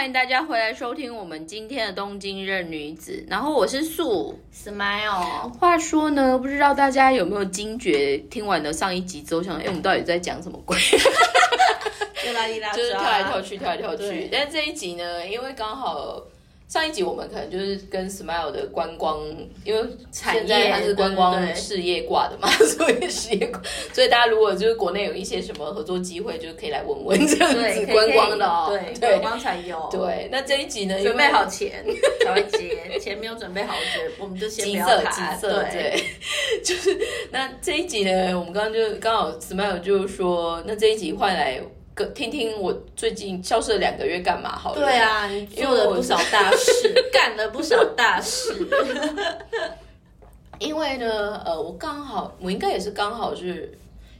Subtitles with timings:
[0.00, 3.22] 欢迎大家回来收听我们今天的东京任女子。
[3.28, 4.34] 然后我是素。
[4.50, 10.74] Smile，话说呢，不知道大家有没有惊觉，听完了上一集之后，想，哎，我们到底在讲什么鬼？
[12.74, 13.58] 就是跳来跳去。
[13.58, 14.28] 跳来跳去对。
[14.32, 16.22] 但这一集呢，因为刚好
[16.70, 19.18] 上一集我们可能就是跟 Smile 的观光，
[19.64, 19.82] 因为
[20.12, 23.60] 产业它是观光事业挂的嘛，所以事业挂，
[23.92, 28.68] 所以大家如果就是国内有一些什么合作机会，就是可以来问问这样，子观光的哦。
[28.68, 30.28] 对，对观光才有。，对。
[30.30, 31.84] 那这一集呢，准备好钱
[32.24, 35.36] 才会接，钱没有准备好，我觉得我们就先不要谈。
[35.40, 36.04] 对，
[36.62, 36.96] 就是
[37.32, 41.60] 那这一集呢，我们刚刚就刚好 Smile 就是说，那这一集换来
[41.94, 44.80] 个听听我最近消失了两个月干嘛好了。
[44.80, 48.54] 对啊，你做了不少大事， 干了不少大事。
[50.58, 53.76] 因为呢，呃，我刚好我应该也是刚好是，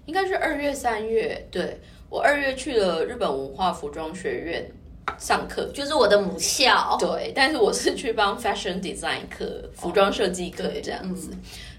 [0.07, 4.71] 应该是二月三月，对我二月去了日本文化服装学院
[5.19, 5.71] 上课。
[5.75, 6.97] 就是我的母校。
[6.99, 11.31] 对，但是我是去帮 fashion design 课、服装设计课对这样子。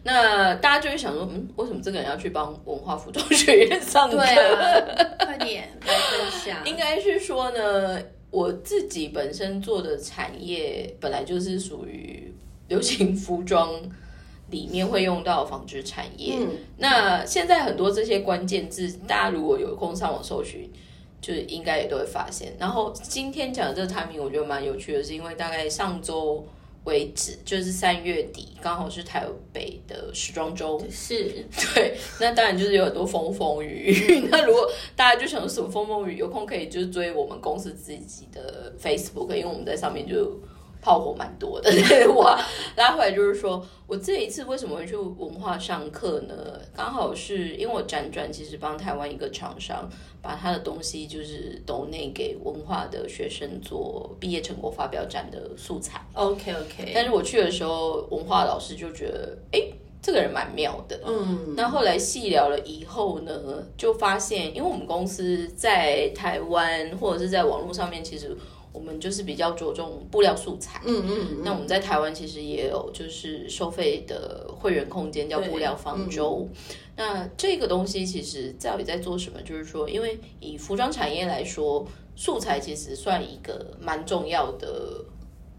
[0.04, 4.18] 那大家就会想说，嗯，为什么这个人要去帮文化服装学院上课？
[4.18, 6.58] 对啊，快点来分享。
[6.66, 12.34] 应该是说呢，我自己本身做的产业本来就是属于
[12.68, 13.74] 流行服装
[14.50, 16.36] 里面会用到纺织产业。
[16.40, 20.68] 嗯那现在很多这些关键字，大家如果有空上网搜寻，
[21.22, 22.56] 就是应该也都会发现。
[22.58, 26.44] 然后今天讲的这个 timing 我觉得蛮有趣的，是因为大概上周
[26.86, 30.84] 为止，就是三月底，刚好是台北的时装周。
[30.90, 34.28] 是 对，那当然就是有很多风风雨雨。
[34.32, 40.40] 那如果大家就想说什么风风雨，有空可以就是追我们公司自己的 Facebook，因为我们在上面就
[40.82, 41.72] 炮火蛮多的。
[42.16, 42.44] 哇，
[42.76, 46.34] 拉回来就是说我这一次为什么会去文化上课呢？
[46.76, 49.88] 刚好是因为我辗转其实帮台湾一个厂商
[50.22, 56.02] 把他的东西就是抖内给文化的学生做毕业成果发表展的素材。
[56.14, 56.92] OK OK。
[56.94, 59.62] 但是我去的时候，文化老师就觉得，哎，
[60.02, 61.00] 这个人蛮妙的。
[61.06, 63.32] 嗯，那后来细聊了以后呢，
[63.78, 68.36] 就发现，因为我们公司在台湾或者是在网络上面，其实
[68.74, 70.82] 我们就是比较着重布料素材。
[70.86, 76.48] 嗯嗯嗯，那我们在台湾其实也有就是收费的会员空间，叫布料方舟。
[76.96, 79.42] 那这个东西其实到底在做什么？
[79.42, 85.04] 就是说，因为以服装产业来说，素材其实算一个蛮重要的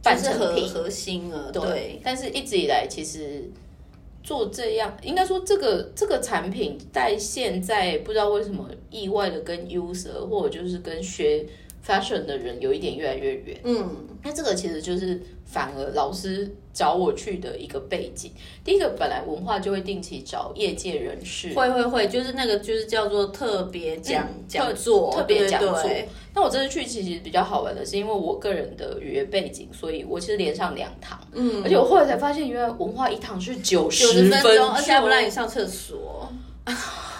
[0.02, 0.68] 半就是核成品。
[0.68, 1.50] 核心了。
[1.50, 3.50] 对对，，但是一直以来其实
[4.22, 11.44] 做这样，应该说这个这个产品在现在不知道为什么意外的跟 user 或者就是跟学
[11.86, 13.60] fashion 的人有一点越来越远。
[13.64, 18.30] 嗯，那这个其实就是反而老师找我去的一个背景。
[18.64, 25.82] 第一个，本来文化就会定期找业界人士，会会会，就是那个就是叫做特别讲讲座，嗯特别讲座。
[25.82, 26.08] 对。
[26.34, 31.62] 那我这次去其实比较好玩的是，因为我个人的语言背景，所以我其实连上两堂，嗯。
[31.62, 36.32] 而且我后来才发现，原来文化一堂是九九十十分钟，钟，而且还不让你上厕所，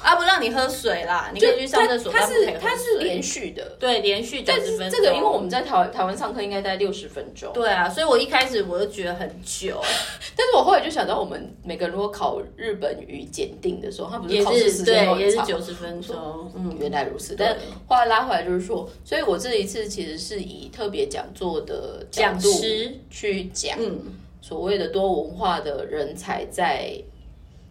[0.02, 4.90] 啊，不让你喝水啦，你可以去上厕所，它是它是连续的，对连续九十分钟。
[4.90, 9.80] 这个因为我们在台湾台湾上课应该在六十分钟，对啊，所以我一开始我就觉得很久，
[10.36, 22.92] 但是我后来就想到，我们每个人如果考日本语检定的时候，他不是考试是时间也是九十分钟，嗯，原来如此，但后来拉回来就是说，所以我这一次其实是以特别讲座的讲师。
[23.10, 24.00] 去讲嗯，
[24.40, 26.92] 所谓的多文化的人才在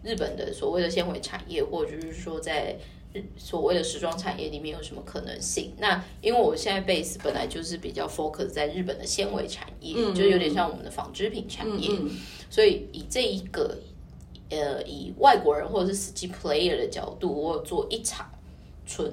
[0.02, 2.76] 日本的所谓的纤维产业，或者就是说在
[3.12, 5.72] 日所谓的时装产业里面有什么可能性？
[5.78, 12.10] 那因为我现在 base 本来就是比较 focus 在日本的纤维产业，嗯就有点像我们的纺织品产业，嗯
[12.50, 13.76] 所以以这一个
[14.50, 18.30] 呃以外国人或者是实际 player 的角度，我有做一场
[18.86, 19.10] 纯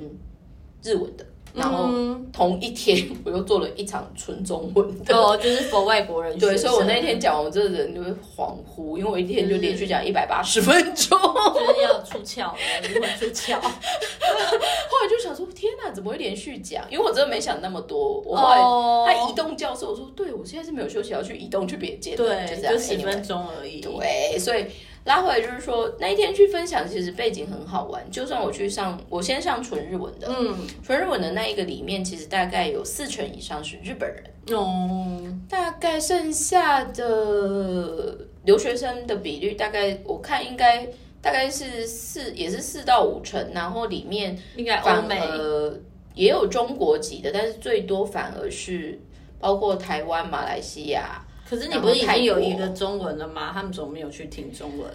[0.81, 1.25] 日文的。
[1.53, 13.59] 然后嗯同一天， 我又做了一场纯中文的，哦，就是佛外国人 对，所以我那一天讲，我这个人就会恍惚，因为我一天就连续讲一百八十分钟，后 就是要出窍了，灵魂出窍。
[13.59, 16.83] 后来就想说，天哪，怎么会连续讲？
[16.91, 18.21] 因为我真的没想那么多。
[18.25, 23.81] 我后来、哦他移动教授，我说，对我现在是没有休息，要去移动去别间的，对，就十分钟而已。
[23.81, 24.65] 对，所以
[25.09, 27.99] 拉回来就是说，那一天去分享，其实背景很好玩。
[28.11, 34.23] 就算我去上，我先上纯日文的，嗯，纯日文的那一个里面，其实大概有四成以上是日本人。
[34.55, 35.19] 哦，
[35.49, 40.87] 大概剩下的留学生的比率，大概我看应该
[41.23, 45.81] 大概是四，也是四到五成，然后里面应该欧反美，而
[46.13, 49.01] 也有中国籍的，但是最多反而是
[49.39, 51.25] 包括台湾、马来西亚。
[51.49, 53.51] 可是你不是已经有一个中文了吗？
[53.53, 54.87] 他们怎么没有去听中文？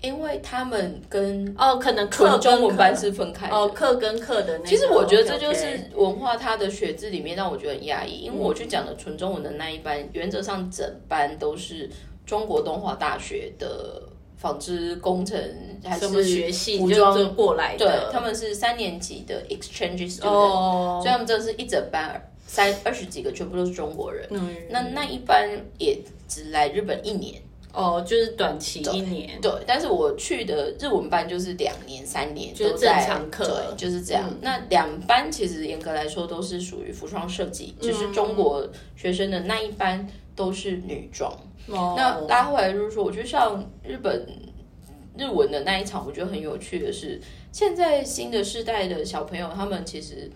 [0.00, 3.56] 因为他们跟哦，可能课中文班是分开的。
[3.56, 4.64] 哦，课跟课的那。
[4.64, 11.90] 其实我觉得这就是文化它的学制里面让我觉得很压抑，因为我去讲的纯中文的那一班，原则上整班都是
[12.24, 14.00] 中国东华大学的
[14.36, 15.36] 纺织工程
[15.82, 24.26] 还是学系服装就就过来对的，，他们是三年级的 exchange student，、哦所以他们真的是一整班三二十几个全部都是中国人。
[24.30, 24.56] 嗯。
[24.70, 25.48] 那那一般
[25.78, 25.96] 也
[26.26, 27.40] 只来日本一年，
[27.72, 34.24] 哦，就是短期一年，对，但是我去的日文班就是两年、三年就是正常课，就是这样。
[34.28, 34.38] 嗯。
[34.40, 37.86] 那两班其实严格来说都是属于服装设计，嗯。
[37.86, 38.66] 就是中国
[38.96, 41.30] 学生的那一班都是女装。
[41.66, 41.94] 哦。
[41.96, 44.26] 那拉回来就是说，我觉得像日本
[45.18, 47.20] 日文的那一场，我觉得很有趣的是，
[47.52, 50.30] 现在新的世代的小朋友，他们其实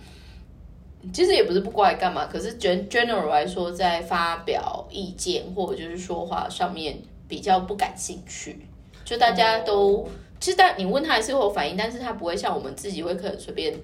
[1.12, 6.96] 其实也不是不过来干嘛，可是 gen general 来说，在发表意见或者就是说话上面
[7.26, 8.66] 比较不感兴趣，
[9.04, 10.06] 就大家都、
[10.38, 13.74] 其实但你问他还是会有反应，但是他不会像我们自己会可能随便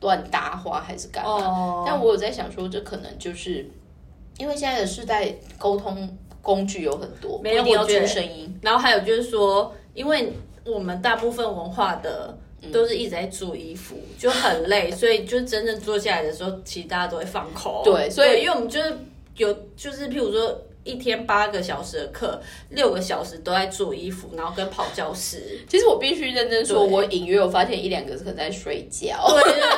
[0.00, 1.30] 乱搭话还是干嘛。
[1.30, 3.68] 哦，但我有在想说，这可能就是
[4.38, 8.58] 因为现在的世代沟通工具有很多，没有一定要出声音。
[8.62, 10.32] 然后还有就是说，因为
[10.64, 12.38] 我们大部分文化的嗯
[12.70, 17.82] 都是一直在做衣服，就很累， 所以就真正坐下来的时候，其实大家都会放空。
[17.84, 18.96] 对所以因为我们就是
[19.36, 20.62] 有，就是譬如说。
[20.84, 25.60] 一天八个小时的课，六个小时都在做衣服，然后跟跑教室。
[25.68, 29.24] 其实我必须认真说，我隐约有发现一两个是可能在睡觉。
[29.30, 29.68] 对对对，因为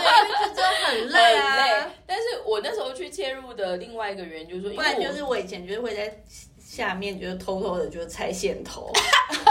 [0.41, 1.51] 这真的很累啊。
[1.51, 1.93] 很累。
[2.07, 6.23] 但是我那时候去切入的另外一个原因就是说，因不然就是我以前就是会在
[6.59, 8.91] 下面就是偷偷的就是拆线头。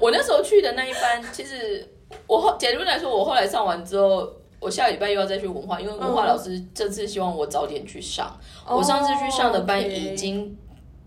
[0.00, 1.86] 我那时候去的那一班，其实
[2.26, 4.28] 我后简单来说，我后来上完之后。
[4.62, 8.38] 我下礼拜又要再去文化，因为文化老师这次希望我早点去上。
[8.68, 10.54] 我上次去上的班已经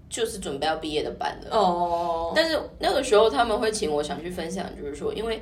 [0.09, 1.55] 就是准备要毕业的班了。
[1.55, 5.39] 哦，但是那个时候他们会请我想去分享，就是说，因为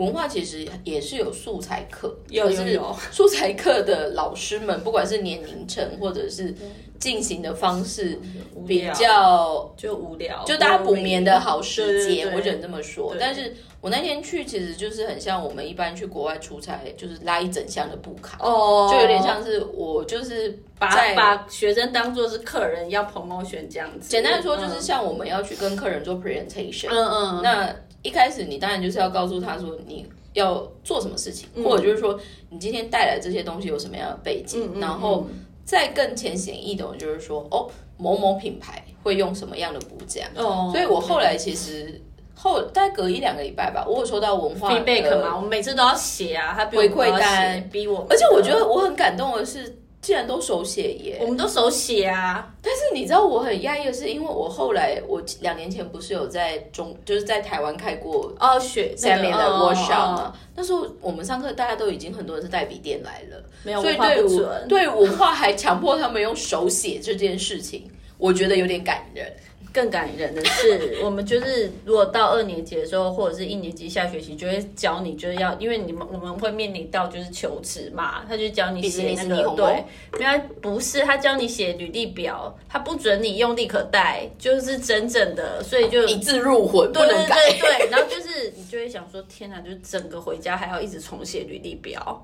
[0.00, 2.96] 文化其实也是有素材课，有可是有有。
[3.12, 6.54] 素材课的老师们，不管是年龄层或者是
[6.98, 8.18] 进行的方式，
[8.66, 12.34] 比较就无聊，就大家补眠的好时间，对对对。
[12.34, 13.14] 我只能这么说。
[13.20, 24.08] 但是我那天去，其实就是很像我们一般去国外出差，就是拉一整箱的布卡，哦，就有点像是我就是把在把学生当做是客人要 promotion 这样子。
[24.08, 32.18] 简单的说，就是像我们要去跟客人做 presentation，嗯嗯，那一开始你当然就是要告诉他说你要做什么事情，或者就是说
[32.50, 35.26] 你今天带来这些东西有什么样的背景，然后
[35.64, 42.00] 再更浅显易懂，就是说哦某某品牌会用什么样的补奖，哦，所以我后来其实
[42.34, 67.84] 后大概隔一两个礼拜吧，我有收到文化 feedback 的嘛，我们每次都要写啊，他回馈单逼我，而且我觉得我很感动的是，既然都手写耶，我们都手写啊，但是你知道我很讶异的是，因为我后来我两年前不是有在中就是在台湾开过哦，学三年的哦 workshop 哦嘛，那时候我们上课大家都已经很多人是带笔电来了，没有所以对对文化还强迫他们用手写这件事情，
[68.16, 69.30] 我觉得有点感人。
[69.72, 79.84] 更感人的是，我们就是如果到二年级的时候，或者是一年级下学期，就会教你就是要，因为你们我们会面临到就是求职嘛，他就教你写那个对，
[80.18, 87.26] 原来不是他教你写履历表，他不准你用立可带，就是真正的，所以就一字入魂，对对。
[87.26, 92.22] 对对，然后就是你就会想说，天哪，就是整个回家还要一直重写履历表。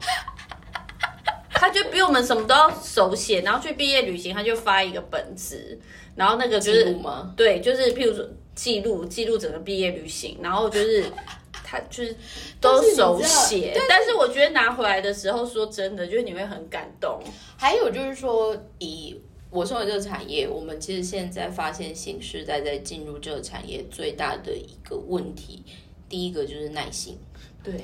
[1.59, 5.79] 他就比我们什么都要手写，然后去毕业旅行，他就发一个本子，
[6.17, 7.33] 然后那个就是吗？
[7.37, 11.05] 对，就是譬如说记录记录整个毕业旅行，然后就是
[11.53, 12.17] 他就是
[12.61, 17.21] 都手写，但是我觉得拿回来的时候，说真的，就是你会很感动。
[17.57, 19.15] 还有就是说，以
[19.51, 25.63] 我身为这个产业，我们其实现在发现新时代在进入这个产业最大的一个问题，
[26.09, 27.19] 第一个就是耐心，
[27.63, 27.75] 对，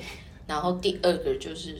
[0.47, 1.75] 然后第二个就是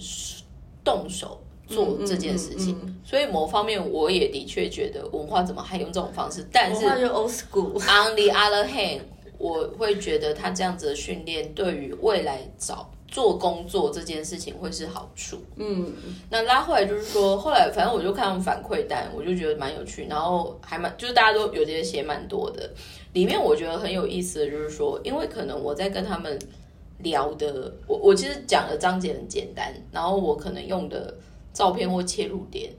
[0.83, 1.41] 动手
[1.73, 2.77] 做这件事情。
[3.03, 9.01] 所以某方面，我也的确觉得文化怎么还用这种方式，但是 on the other hand，
[9.37, 15.37] 我会觉得他这样子的训练对于未来找做工作这件事情会是好处。
[15.57, 15.91] 嗯，
[16.29, 22.69] 那拉回来就是说，后来反正我就看反馈单，我就觉得蛮有趣，然后还蛮就是大家都有这些写蛮多的。
[23.11, 26.39] 里面我觉得很有意思的就是说，因为可能我在跟他们
[26.99, 31.13] 聊的，我我其实讲的章节很简单，然后我可能用的
[31.53, 32.71] 照片或切入点，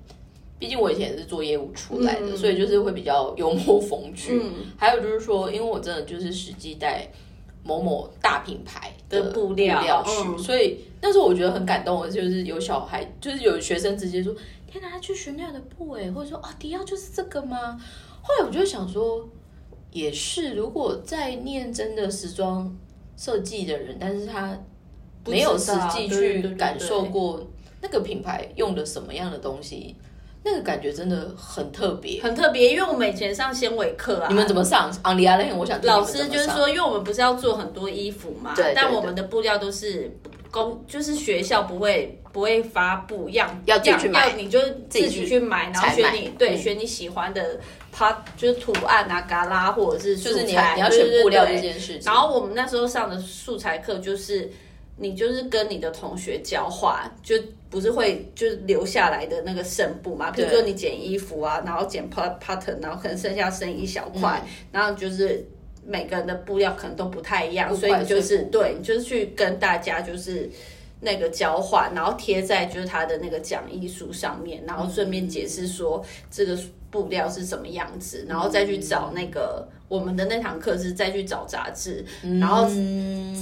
[0.59, 2.37] 毕竟我以前也是做业务出来的，嗯。
[2.37, 4.41] 所以就是会比较幽默风趣。
[4.43, 4.53] 嗯。
[4.77, 7.09] 还有就是说，因为我真的就是实际带
[7.63, 10.39] 某某大品牌的布料去，嗯。
[10.39, 14.35] 所以那时候我觉得很感动的，就是有小孩，就是有学生直接说
[14.67, 17.81] ：“天哪，他去学那样的布哎，或者说啊，迪奥就是这个吗？”
[18.23, 19.29] 后来我就想说，
[19.93, 22.75] 也是，如果在念真的时装
[23.17, 24.59] 设计的人，但是他
[25.27, 27.47] 没有实际去感受过
[27.85, 29.95] 那个品牌用的什么样的东西，
[30.43, 32.23] 那个感觉真的很特别。
[32.23, 34.91] 很特别，因为我们以前上纤维课啊，你们怎么上？
[35.03, 40.11] 昂利亚那我想老师就是说，因为我们不是要做很多衣服嘛，对对对但我们的布料都是
[40.51, 47.61] 公，就是学校不会不会发布样，要自己去买样你就自己去去买，然后选你对嗯选你喜欢的，
[47.93, 52.03] 它就是图案啊、嘎啦或者是就是你素材要你要对对选布料这件事情。
[52.11, 54.51] 然后我们那时候上的素材课就是。
[54.97, 57.35] 你就是跟你的同学交换，就
[57.69, 60.31] 不是会就是留下来的那个剩布嘛？
[60.31, 64.49] 比如说你剪衣服啊，然后剪 pat pattern，然后可能剩下剩一小块，嗯。
[64.71, 65.45] 然后就是
[65.85, 70.49] 每个人的布料可能都不太一样，所以你就是对，你就是去跟大家就是
[71.01, 76.57] 那个交换，然后贴在就是他的那个讲义书上面，然后顺便解释说这个
[76.91, 82.05] 布料是什么样子，然后再去找那个我们的那堂课是再去找杂志，
[82.41, 82.67] 然后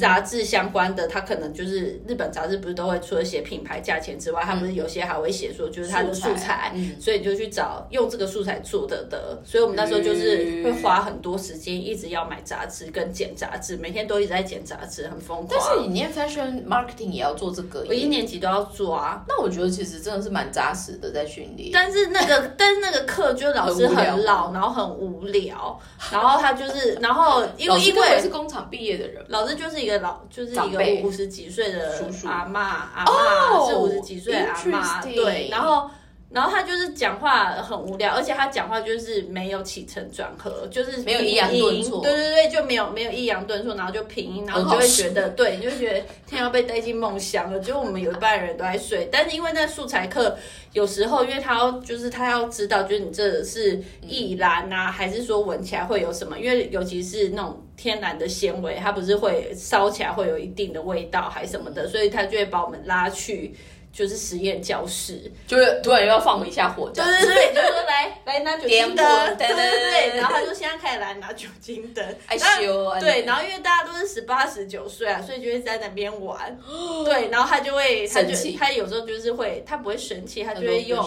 [0.00, 15.48] 杂志相关的，它可能就是日本杂志不是都会除了写品牌价钱之外，它不是有些还会写说就是它的素素材所以你就去找用这个素材做的的，所以我们那时候就是会花很多时间一直要买杂志跟剪杂志，每天都一直在剪杂志，很疯狂。
[15.50, 21.70] 但是你念 fashion marketing 也要做这个，我一年级都要做啊，那我觉得其实真的是蛮扎实的在训练。
[21.72, 25.78] 但是那个但是那个课就老师很老，然后很无聊，
[26.10, 32.26] 然后他就是然后因为因为是工厂毕业的人，老师就是一个老，就是一个五十几岁的叔叔。
[32.26, 32.60] 阿妈，
[32.94, 35.88] 阿哦嬷是五十几岁的阿妈，对，然后。
[36.32, 47.60] 然后他就是讲话很无聊，而且他讲话就是没有起承转合，就是没有抑扬顿挫对对对，就没有没有抑扬顿挫，然后就平音，然后就会觉得，对，你就会觉得天要被带进梦乡了。
[47.60, 50.34] 就我们有一半人都在睡，但是因为那素材课
[50.72, 56.38] 有时候，因为他要就是他要知道，就是你这是易燃啊，还是说闻起来会有什么？
[56.38, 63.54] 因为尤其是那种天然的纤维，它不是会烧起来会有一定的味道还什么的，所以他就会把我们拉去。
[63.92, 67.10] 就是实验教室，就是突然又要放一下火这样。
[67.10, 76.58] 对对对，就说来来拿酒精灯，对对对然后他就现在开始来拿酒精灯，害羞啊对，然后因为大家都是十八十九岁啊，所以就会在那边玩，
[77.04, 81.04] 对，然后他就会，他就他有时候就是会，他不会生气，他就会用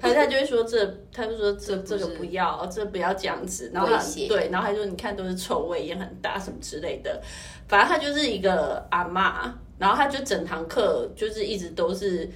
[0.00, 3.88] 他他就会说这，他就说这这个不要，这不要这样子，然后
[4.28, 7.20] 对，然后他就说你看都是臭味，也很大什么之类的，
[7.66, 12.30] 反正他就是一个阿嬷，然后他就整堂课就是一直都是。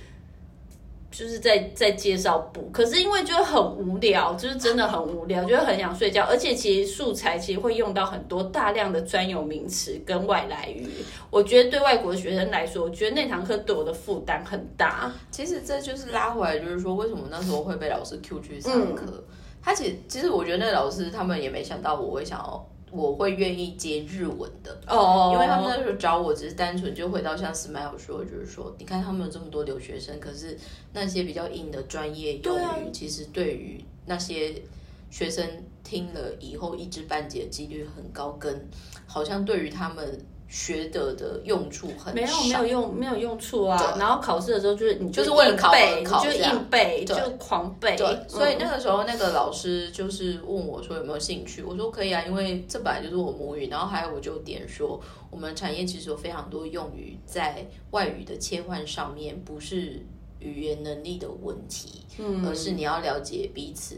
[1.14, 6.24] 就是在在介绍补，可是因为就很无聊，就是真的很无聊，就是很想睡觉。
[6.24, 10.88] 而且其实素材其实会用到很多大量的专有名词跟外来语，
[11.28, 15.12] 我觉得对外国学生来说，我觉得那堂课对我的负担很大。
[15.30, 19.22] 其实这就是拉回来，就是说为什么那时候会被老师 Q 去上课。
[19.60, 24.78] 他其实其实我觉得那老师他们也没想到我会想要，我会愿意接日文的。
[24.86, 30.56] 哦因为他们那时候找我，只是单纯就回到像 Smile 说，就是说，你看他们有这么多留学生，可是
[30.92, 34.62] 那些比较硬的专业用语，其实对于那些
[35.10, 35.44] 学生
[35.82, 38.68] 听了以后一知半解的几率很高，跟
[39.06, 40.18] 好像对于他们
[40.52, 43.96] 学得的用处很没有少没有用没有用处啊。
[43.98, 47.96] 然后考试的时候就是你就是为了考而，考就硬背，就狂背。
[47.96, 53.66] 对，所以嗯那个时候那个老师就是问我说有没有兴趣，我说可以啊，因为这本来就是我母语。
[53.70, 60.04] 然后还有我就点说，我们产业其实有非常多用语在外语的切换上面，不是
[60.38, 63.94] 语言能力的问题，嗯而是你要了解彼此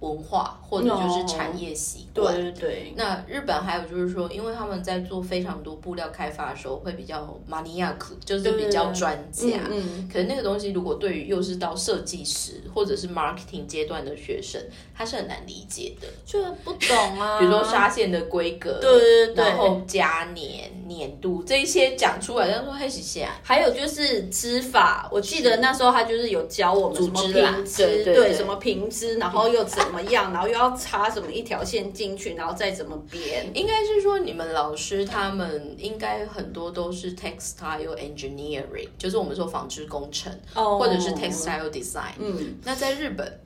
[0.00, 2.34] 文化或者就是产业习惯。
[2.34, 9.46] 对对对，那日本还有就是说，因为他们在做非常多布料开发的时候，会比较 maniac，就是比较专家。
[9.70, 10.10] 嗯嗯。
[10.12, 14.60] 可是那个东西，如果对于又是到设计师或者是 marketing 阶段的学生，
[14.94, 16.06] 他是很难理解的。
[16.26, 17.38] 就不懂啊。
[17.40, 28.16] 比如说纱线的规格，对对对然后加年、年度这一些讲出来，他说嘿，谢谢、啊，还有就是织法，我记得那时候他就是有教我们什么平织，对对。
[28.16, 33.50] 对什么平织，然后又怎么样，然后又要插什么一条线进去，然后再怎么编。
[33.54, 40.78] 应该是说你们老师他们应该很多都是 textile engineering，就是我们说纺织工程，哦。
[40.78, 42.12] 或者是 textile design。
[42.18, 43.40] 嗯，那在日本，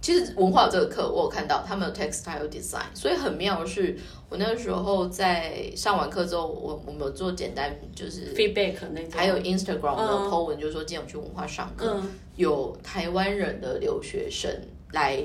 [0.00, 3.96] 其实文化这个课我有看到他们有 textile design，所以很妙的是，
[4.28, 12.10] 我那个时候在上完课之后，我我们有做简单就是 feedback 那种，还有 Instagram 的嗯 po 文，就是说今天我去文化上课，嗯。
[12.36, 14.50] 有台湾人的留学生
[14.92, 15.22] 来，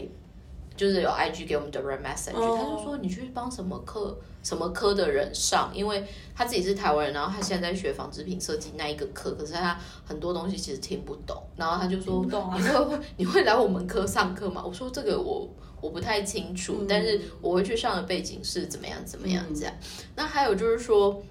[0.75, 6.03] 就是有 IG 给我们 direct message，、哦他就说你去帮什么课什么科的人上，因为
[6.36, 14.63] 他自己是台湾人，然后他现在在学纺织品设计那一个课，可是他很多东西其实听不懂，然后他就说你会会 你会来我们科上课吗？
[14.65, 15.50] 我说这个我。
[15.82, 19.74] 我不太清楚，嗯但是我会去上的背景是怎么样怎么样这样。
[20.15, 21.22] 那还有就是说，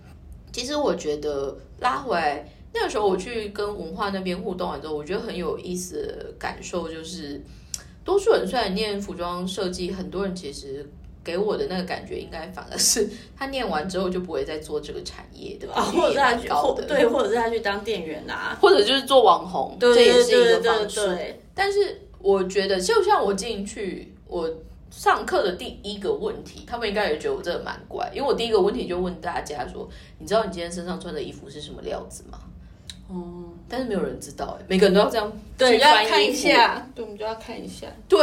[0.52, 7.42] 其实我觉得拉回来那个时候，我去跟文化那边互动完之后，我觉得很有意思的感受就是，
[8.04, 10.86] 多数人虽然念服装设计，很多人其实
[11.24, 16.48] 给我的那个感觉，应该反而是他念完之后就不会再做这个产业对吧， 或者是他去
[16.86, 21.06] 对，或者是他去当店员啊，或者就是做网红，对这也是一个方式。
[21.06, 24.48] 对，但是我觉得，就像我进去，我
[24.90, 29.88] 上课的第一个问题，他们应该也觉得我这个蛮怪，因为我第一个问题就问大家说
[30.20, 32.38] ：“你知道你今天身上穿的衣服是什么料子吗
[33.08, 36.32] 哦，？”但是没有人知道，哎，每个人都要这样对，去要看一。
[36.32, 37.86] 下，对，我们就要看一下。
[38.08, 38.18] 对，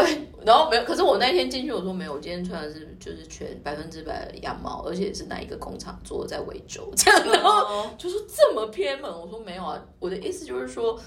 [0.45, 10.99] 然后没有，可是我那天进去，我说没有，我今天穿的是就是全百分之百的羊毛，而且是哪一个工厂做的，在维州这样， 然后哦就说这么偏门，我说没有啊，我的意思就是说，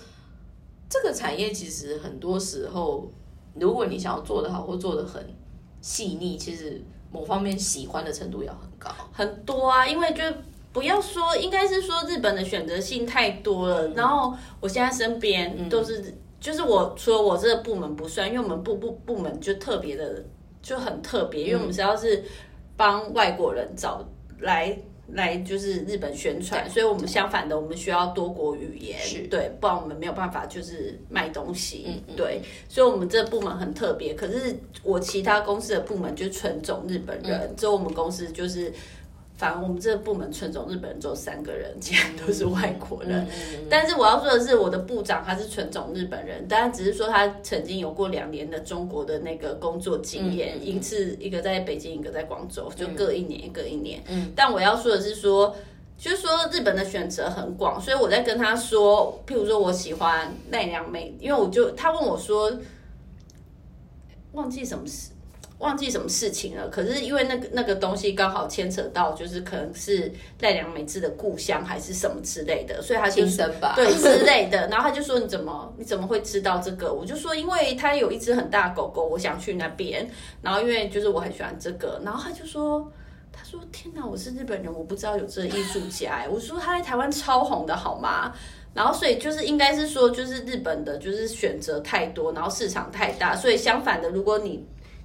[0.89, 3.09] 这个产业其实很多时候，
[3.55, 5.25] 如果你想要做得好或做得很
[5.81, 8.91] 细腻，其实某方面喜欢的程度要很高。
[9.13, 10.23] 很多啊，因为就
[10.75, 13.89] 不要说，应该是说日本的选择性太多了。
[13.95, 20.23] 然后我现在身边都是，就是我除了我这个部门不算，因为我们部部部门就特别的
[20.61, 22.23] 就很特别，因为我们只要是
[22.77, 24.07] 帮外国人找
[24.41, 24.77] 来。
[25.09, 32.41] 来就是日本宣传，所以我们相反的，我们需要多国语言，对，不然我们没有办法就是卖东西，对，
[32.71, 34.15] 所以我们这部门很特别。
[34.15, 38.73] 可是我其他公司的部门就纯种日本人，只有我们公司就是。
[39.37, 43.27] 反正我们这个部门纯种日本人只有三个人，其他都是外国人。
[43.69, 54.03] 但是我要说的是，我的部长他是纯种日本人，当然只是说他曾经有过两年的中国的那个工作经验，一次一个在北京，一个在广州，就各一年，各一年。
[54.35, 55.55] 但我要说的是说。
[55.97, 62.53] 就是说，日本的选择很广，所以我在跟他说，譬如说我喜欢奈良美，因为我就他问我说，
[64.33, 65.13] 忘记什么事，
[65.59, 66.69] 忘记什么事情了。
[66.69, 74.69] 可是因为那个那个东西刚好牵扯到，就是可能是奈良美智的故乡还是什么之类的，所以他就亲生吧，对之类的。
[74.69, 76.93] 然后他就说你怎么你怎么会知道这个？
[76.93, 80.09] 我就说因为他有一只很大的狗狗，我想去那边。
[80.43, 82.91] 然后因为就是我很喜欢这个，然后他就说。
[83.37, 88.33] 他说：“天哪，我是日本人，我不知道有这个艺术家。”哎，我说他在台湾超红的，好吗？
[88.73, 93.35] 然后所以就是应该是说，就是日本的，就是选择太多，然后市场太大。
[93.35, 94.65] 所以相反的，如果你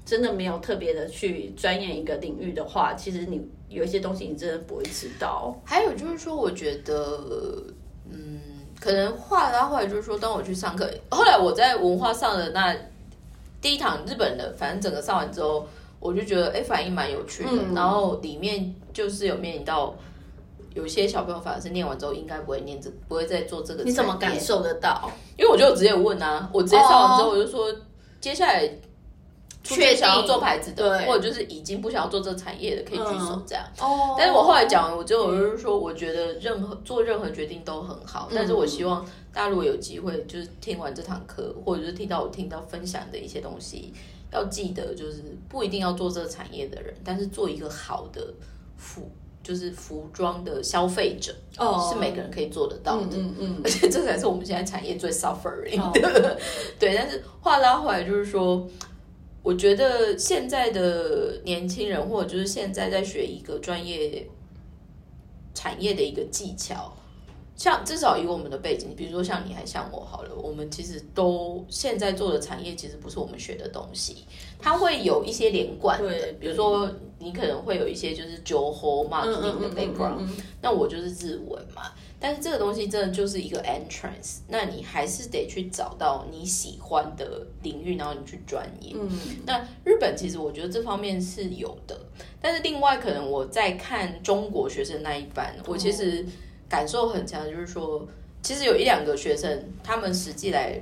[0.09, 5.55] 真的没有特别的去钻研一个领域的话，其实你有一些东西你真的不会知道。
[5.63, 7.21] 还有就是说，我觉得，
[8.09, 8.41] 嗯，
[8.79, 12.75] 可能话拉回来就是说，当我去上课，后来我在文化上的那
[13.61, 15.67] 第一堂日本的，反正整个上完之后。
[16.01, 17.49] 我就觉得哎，反应蛮有趣的。
[17.51, 19.93] 嗯然后里面就是有面临到
[20.73, 23.83] 有些小朋友反而是念完之后应该不会念这，不会再做这个。
[23.83, 24.39] 你怎么感？
[24.39, 25.11] 受得到？
[25.37, 27.67] 因为我就直接问啊，我直接上完之后我就说，
[28.21, 28.65] 接下来
[29.75, 33.63] 确想要做牌子的，或者就是已经不想要做这个产业的，可以举手这样。
[33.79, 34.15] 哦。
[34.17, 43.93] 但是我后来讲完，我就我就是说，我觉得任何做任何决定都很好，但是我希望大家如果有机会，就是听完这堂课，或者是听到我听到分享的一些东西。
[44.31, 48.31] 要记得，就是不一定要做这个产业的人，但是做一个好的
[48.77, 49.09] 服，
[49.41, 53.17] 就是服装的消费者，哦，是每个人可以做得到的。
[53.17, 56.37] 嗯嗯， 而且这才是我们现在产业最 suffering 的。
[56.77, 58.63] 对，但是话拉回来，就是说，
[59.41, 64.27] 我觉得现在的年轻人，或者就是现在在学一个专业
[65.53, 66.93] 产业的一个技巧。
[67.55, 74.23] 像至少以我们的背景，比如说像你还像我好了，我们其实都现在做的产业其实不是我们学的东西，
[74.57, 80.25] 它会有一些连贯的，比如说你可能会有一些就是酒后 marketing 的 background，、
[80.61, 88.95] 那我就是日文嘛，但是这个东西真的就是一个 entrance，那你还是得去找到你喜欢的领域，然后你去钻研。
[88.99, 89.09] 嗯，
[89.45, 91.99] 那日本其实我觉得这方面是有的，
[92.41, 96.25] 但是另外可能我在看中国学生那一班，我其实。
[96.69, 98.07] 感受很强，就是说，
[98.43, 100.79] 其实有一两个学生，他们实际来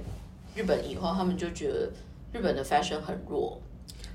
[0.53, 1.89] 日本以后，他们就觉得
[2.33, 3.57] 日本的 fashion 很弱，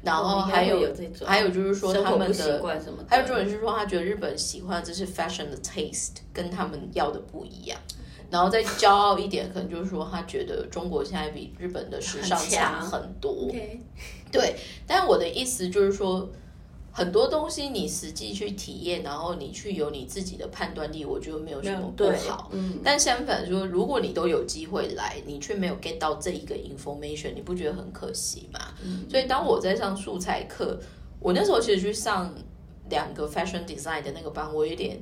[0.03, 0.93] 然后还有、
[1.25, 2.63] 还有就是说他们的
[3.09, 7.79] 还有种人是说他觉得日本喜欢这是 fashion 的 taste 跟他们要的不一样，
[8.31, 13.79] 然后再骄傲一点，可能就是说他觉得中国现在比日本的时尚强很多，okay.
[14.31, 16.29] 对，但我的意思就是说。
[16.95, 22.51] 很多东西你实际去体验，然后你去有你自己的判断力，我觉得没有什么不好。
[22.53, 28.61] 嗯，但相反说，如果你都有机会来，你却没有 get 到这一个 information，你不觉得很可惜吗？
[28.85, 30.79] 嗯、所以当我在上素材课，
[31.19, 32.31] 我那时候其实去上
[32.91, 35.01] 两个 fashion design 的那个班，我有点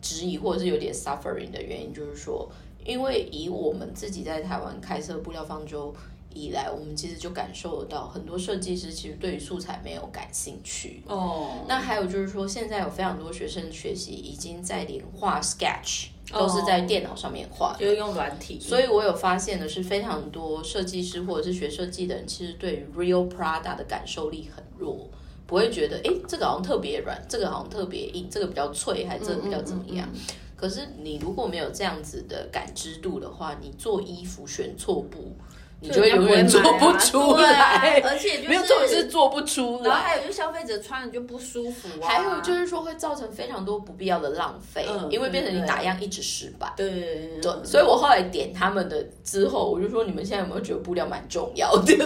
[0.00, 2.50] 质疑或者是有点 suffering 的原因，就是说，
[2.82, 5.94] 因为以我们自己在台湾开设布料方舟。
[6.36, 11.02] 以来，我们其实就感受得到，很多设计师其实对于素材没有感兴趣。
[11.06, 17.78] 哦，那还有就是说，现在有非常多学生学习已经在连画 Sketch 都是在电脑上面画的。
[17.78, 25.08] 就是用软体，所以我有发现的是，非常多设计师或者是学设计的人，其实对于 Real Prada 的感受力很弱，
[25.46, 30.08] 不会觉得，哎，这个好像特别软，这个好像特别硬，这个比较脆，还这个比较怎么样？
[30.56, 35.36] 可是你如果没有这样子的感知度的话，你做衣服选错布，
[35.80, 40.16] 你就会永远做不出来，而且就是没有做是做不出来然后还。
[40.16, 46.72] 有就是消费者穿了就不舒服啊，还有就是说会造成非常多不必要的浪费，嗯因为变成你打样一直失败。
[46.76, 51.84] 对对，所以我后来点他们的之后，我就说你们现在有没有觉得布料蛮重要的？
[51.86, 51.98] 真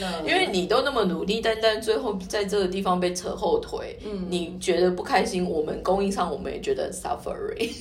[0.00, 7.72] 的， 因为你都那么努力，但但最后在这个地方被扯后腿，嗯你觉得不开心，我们供应商我们也觉得 suffering。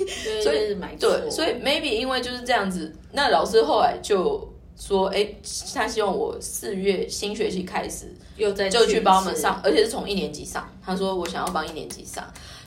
[0.44, 5.28] 所以以买，对，所以 maybe 因为就是这样子，那老师后来就说，哎，
[5.74, 10.70] 他希望我四月新学期开始又在就去帮他们上，而且是从一年级上。
[10.86, 12.24] 他说我想要帮一年级上，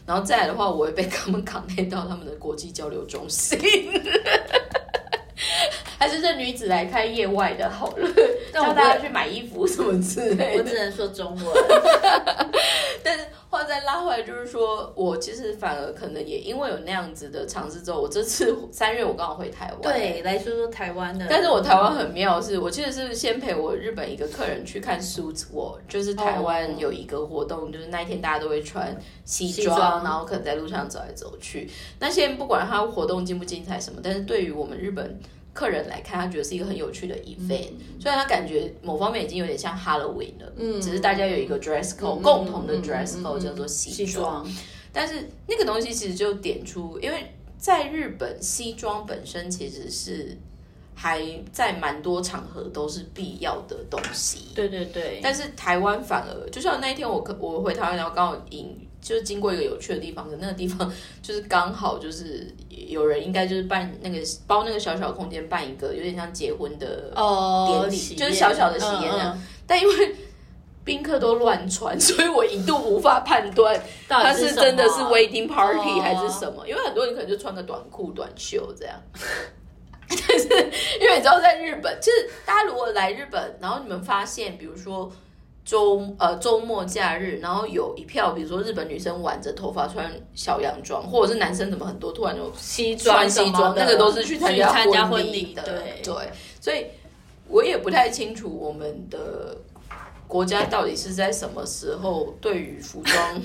[0.07, 3.59] 然后再来的话，我会被他们 connect 到他们的国际交流中心。
[5.99, 8.09] 还是这女子来开业外的好了，
[8.53, 10.63] 教大家去买衣服什么之类的。
[10.63, 11.47] 我只能说中文，
[14.09, 31.71] 回来，就是说我其实反而可能也因为有那样子的尝试之后，我这次 三月我刚好回台湾，对，来说说台湾的，但是我台湾很妙的是，我其实是先陪我日本一个客人去看 Suits War，就是台湾有一个活动，就是那一天大家都会穿西装，西然后可能在路上走来走去。
[32.01, 35.19] 那现在不管它活动精不精彩什么，但是对于我们日本
[35.59, 40.81] 客人来看，他觉得是一个很有趣的 event，、虽然他感觉某方面已经有点像 Halloween 了，嗯。
[40.81, 44.49] 只是大家有一个 dress code，、嗯共同的 dress 嗯 code 嗯叫做西西装。
[44.93, 50.39] 但是那个东西其实就点出，因为在日本西装本身其实是
[50.95, 60.93] 还在蛮多场合都是必要的东西，对对对，但是台湾反而就像那一天我可我回台湾，然后刚好引就是经过一个有趣的地方，可那个地方
[61.23, 70.15] 就是刚好就是有人应该就是办那个包那个小小空间办一个有点像结婚的哦典礼喜就是小小的喜宴这样嗯嗯但因为
[70.85, 78.95] 宾客都乱穿， 所以我一度无法判断他是是真的是 wedding party 哦还是什么，因为很多人可能就穿个短裤、短袖这样。
[80.09, 80.47] 但是
[81.01, 85.11] 因为你知道，在日本，其实大家如果来日本，然后你们发现，比如说
[85.69, 96.01] 周呃周末假日，然后有一票，比如说日本女生挽着头发穿小洋装，或者是男生怎么很多突然就西装穿西装，那个都是去参加婚礼的，对。
[96.03, 96.87] 对，所以
[97.49, 99.59] 我也不太清楚我们的
[100.27, 103.43] 国家到底是在什么时候对于服装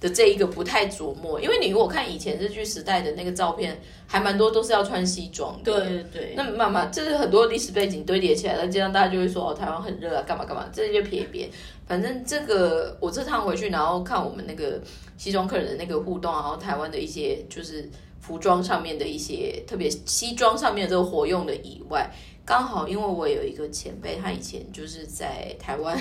[0.00, 11.48] 的这一个不太琢磨，因为你如果看以前日剧时代的那个照片，还蛮多都是要穿西装的，对对对，那慢慢，这是很多历史背景堆叠起来，再加上大家就会说哦，台湾很热啊，干嘛干嘛，这些就撇一边。
[11.86, 14.80] 反正这个我这趟回去，然后看我们那个
[15.16, 17.88] 西装客人的那个互动，然后台湾的一些就是
[18.20, 22.10] 服装上面的一些，特别西装上面的这个活用的以外，
[22.44, 25.98] 刚好因为我有一个前辈，他以前就是在台湾。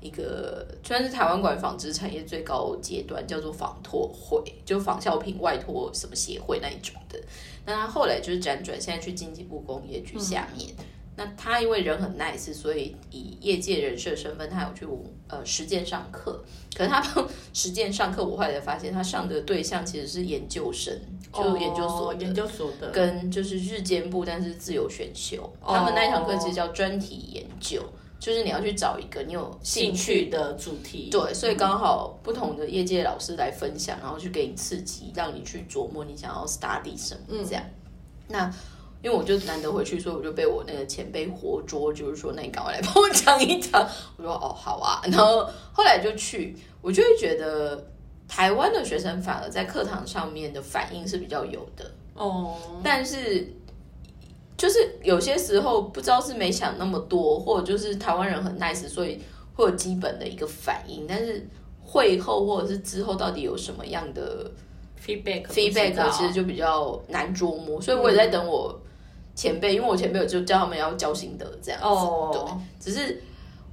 [0.00, 7.20] 一个算是台湾馆纺织产业最高阶段，叫做纺托会，就纺效品外托什么协会那一种的。
[7.66, 10.70] 那他后来就是辗转，现在去经济部工业局下面。
[11.16, 14.86] 那他因为人很 nice，所以以业界人士的身份，他有去
[15.28, 16.42] 呃实践上课。
[16.74, 17.02] 可是他
[17.52, 20.98] 实践上课，我后来才发现，他上的对象其实是研究生，
[21.30, 25.42] 就研究所研究所的，跟就是日间部，但是自由选修。
[25.60, 27.82] 哦他们那一堂课其实叫专题研究，
[28.20, 37.64] 就是你要去找一个你有兴趣的主题，对，所以刚好不同的业界老师来分享，然后去给你刺激，让你去琢磨你想要 study 什么这样。
[38.28, 38.52] 那
[39.02, 43.88] 因为我就难得回去，所以我就被我那个前辈活捉，就是说，那你赶快来帮我讲一讲。
[44.18, 45.00] 我说哦，好啊。
[45.04, 47.82] 然后后来就去，我就会觉得
[48.28, 52.54] 台湾的学生反而在课堂上面的反应是比较有的，哦，
[52.84, 53.50] 但是。
[54.60, 59.18] 就是有些时候不知道是没想那么多，或者就是台湾人很 nice，所以
[59.54, 61.06] 会有基本的一个反应。
[61.08, 61.48] 但是
[61.82, 64.50] 会后或者是之后到底有什么样的
[65.02, 67.80] feedback feedback，其实就比较难捉摸。
[67.80, 68.78] 所以我也在等我
[69.34, 71.86] 前辈，因为我前辈有就叫他们要交心得这样子。
[71.86, 73.18] 哦对，只是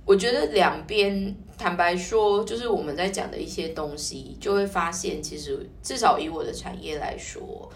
[0.06, 7.70] 我觉得两边坦白说，就是我们在讲的一些东西，就会发现其实至少以我的产业来说，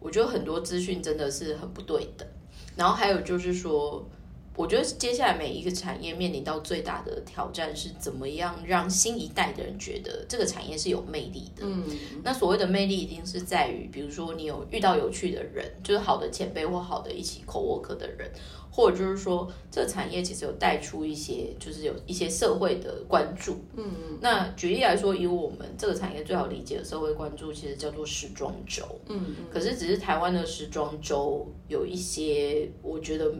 [0.00, 2.26] 我觉得很多资讯真的是很不对的。
[2.74, 4.10] 然后还有就是说，
[4.56, 11.64] 我觉得接下来每一个产业面临到最大的挑战是怎么样让新一代的人觉得这个产业是有魅力的。
[11.64, 11.84] 嗯，
[12.22, 18.30] 那所谓的魅力一定是在于，比如说你有遇到有趣的人，就是好的前辈或好的一起 co work 的人，
[18.70, 23.54] 或者就是说这个产业其实有带出一些，就是有一些社会的关注。
[23.74, 24.18] 嗯嗯。
[24.20, 28.84] 那举例来说，以我们这个产业最好理解的社会关注，其实叫做时装周。
[29.08, 29.34] 嗯嗯。
[29.52, 33.34] 可是只是台湾的时装周有一些，我觉得。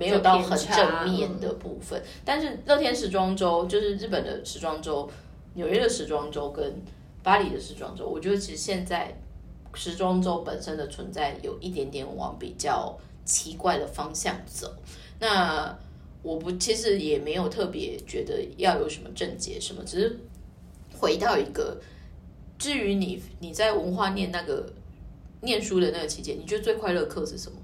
[0.00, 5.06] 没有到很正面的部分，但是乐天时装周就是日本的时装周，
[5.52, 6.74] 纽约的时装周跟
[7.22, 9.14] 巴黎的时装周，我觉得其实现在
[9.74, 14.74] 时装周本身的存在有一点点往比较奇怪的方向走。
[15.18, 15.78] 那
[16.22, 20.18] 我不其实也没有特别觉得要有什么症结什么，只是
[20.98, 21.78] 回到一个，
[22.58, 24.64] 至于你你在文化念那个
[25.42, 27.58] 念书的那个期间，你觉得最快乐课是什么？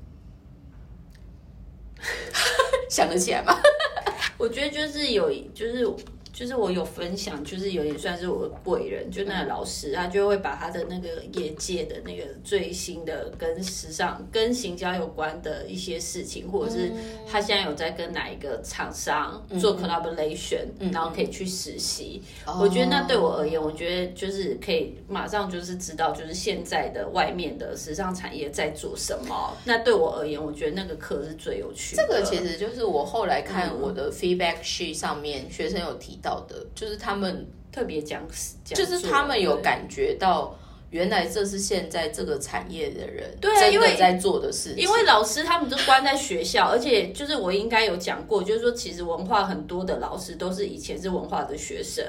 [2.88, 3.58] 想得起来吗？
[4.38, 5.86] 我觉得就是有，就是。
[6.36, 16.92] 就是我有分享，就是有点算是我的贵人，就那个老师，他就会把他的那个业界的那个最新的跟时尚、跟行销有关的一些事情，或者是
[17.26, 22.20] 他现在有在跟哪一个厂商做 collaboration，然后可以去实习。
[22.60, 29.56] 我觉得那对我而言，我觉得就是可以马上就是知道，就是现在的外面的时尚产业在做什么。
[29.64, 32.02] 那对我而言，我觉得那个课是最有趣的。
[32.02, 36.20] 这个其实就是我后来看我的 feedback sheet 上面学生有提。
[36.25, 38.22] 到的，就是他们特别讲，
[38.64, 40.56] 就是他们有感觉到，
[40.90, 44.82] 原来这是现在这个产业的人对啊，因为在做的事情。
[44.82, 52.04] 因为老师他们都关在学校，而且就是我应该有讲过，就是说其实文化很多的老师都是以前是文化的学生。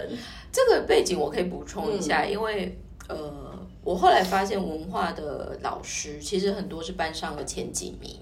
[0.51, 2.77] 这个背景我可以补充一下，因为
[3.07, 3.31] 呃，
[3.83, 8.15] 我后来发现文化的老师其实很多是班上的前几名。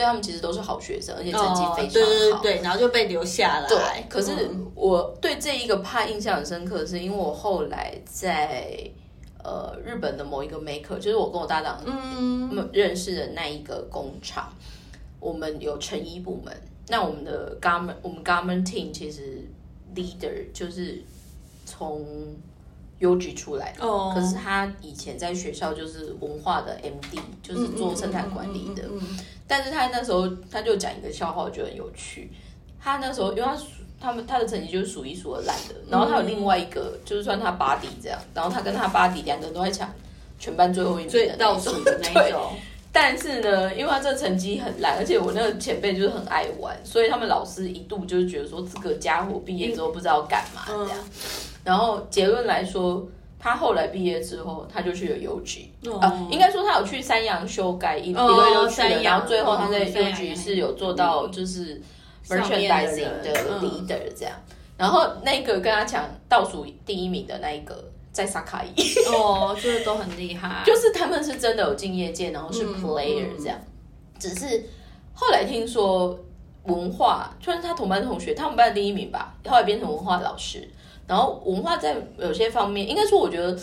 [0.00, 1.92] 所以他们其实都是好学生，而且成绩非常好。
[1.92, 3.68] 对对对，然后就被留下来。
[3.68, 8.82] 对，可是我对这一个怕印象很深刻，是因为我后来在
[9.44, 14.50] 呃日本的某一个 maker，就是我跟我搭档嗯认识的那一个工厂，
[15.18, 16.56] 我们有成衣部门。
[16.88, 19.46] 那我们的 garment，我们 garment team 其实
[19.94, 21.04] leader 就是
[21.66, 22.34] 从
[23.00, 23.80] UG 出来的，
[24.14, 28.82] 可是他以前在学校就是文化的 MD，就是做生产管理的。
[29.46, 32.30] 但是他那时候他就讲一个笑话，我觉得很有趣。
[32.80, 33.56] 他那时候因为他
[34.00, 39.92] 他们他的成绩就是数一数二烂的，然后他有另外一个就是算他巴迪这样，然后他跟他巴迪两个人都在抢
[40.38, 42.52] 全班最后一名的倒数的那一种。
[42.92, 50.98] 但是呢，因为他这成绩很烂，而且我那个前辈就是很爱玩，所以他们老师一度就是觉得说这个家伙毕业之后不知道干嘛这样。
[51.64, 53.06] 然后结论来说，
[53.38, 55.70] 他后来毕业之后，他就去了邮局。
[56.00, 61.80] 啊，应该说他有去三洋修改一一个月就去了，然后最后他在邮局是有做到就是
[62.28, 64.34] merchandising 的 leader 这样。
[64.76, 68.82] 然后那个跟他抢倒数第一名的那一个在萨卡伊。
[69.12, 73.58] 哦，就是都很厉害， 就是他们是真的有进业界，然后是 player 这样。
[74.18, 74.64] 只是
[75.14, 76.18] 后来听说
[76.64, 80.66] 文化，就是他同班同学，他们班的第一名吧，后来变成文化老师。
[81.10, 83.58] 然后文化在有些方面，应该说，我觉得，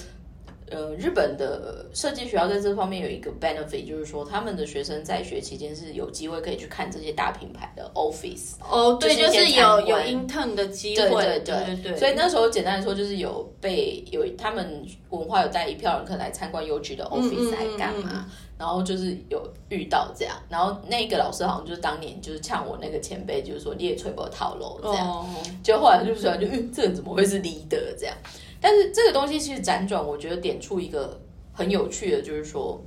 [0.70, 8.56] 呃，日本的设计学校在这方面有一个 benefit，就是说，他们的学生在学期间是有机会可以去看这些大品牌的 office。
[8.70, 11.96] 哦，对，就是有有 intern 的机会，对对对对。
[11.96, 18.30] 所以那时候简单来说，就是有被有他们文化有带一票人可来参观邮局的 office 来干嘛。
[18.58, 28.18] 然后就是有遇到这样，然后那个老师好像就是当年就是呛我那个前辈，就是说列吹波套路这样，就后来就说就嗯，这人怎么会是 leader 这样？
[28.60, 31.20] 但是这个东西其实辗转，我觉得点出一个
[31.54, 32.82] 很有趣的，就是说，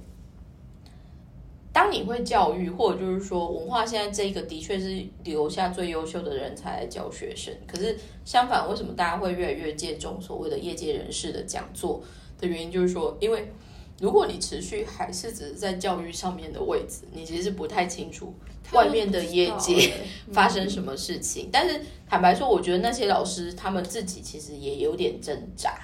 [1.72, 12.02] 当你会教育，或者就是说文化现在这个的确是留下最优秀的人才来教学生，可是相反，为什么大家会越来越借重所谓的业界人士的讲座
[12.40, 13.52] 的原因，就是说因为。
[14.00, 18.34] 如果你持续还是只是在教育上面的位置，你其实是不太清楚
[18.72, 19.92] 外面的业界
[20.32, 21.50] 发生什么事情。
[21.52, 25.78] 但是坦白说，我觉得那些老师他们自己其实也有点挣扎，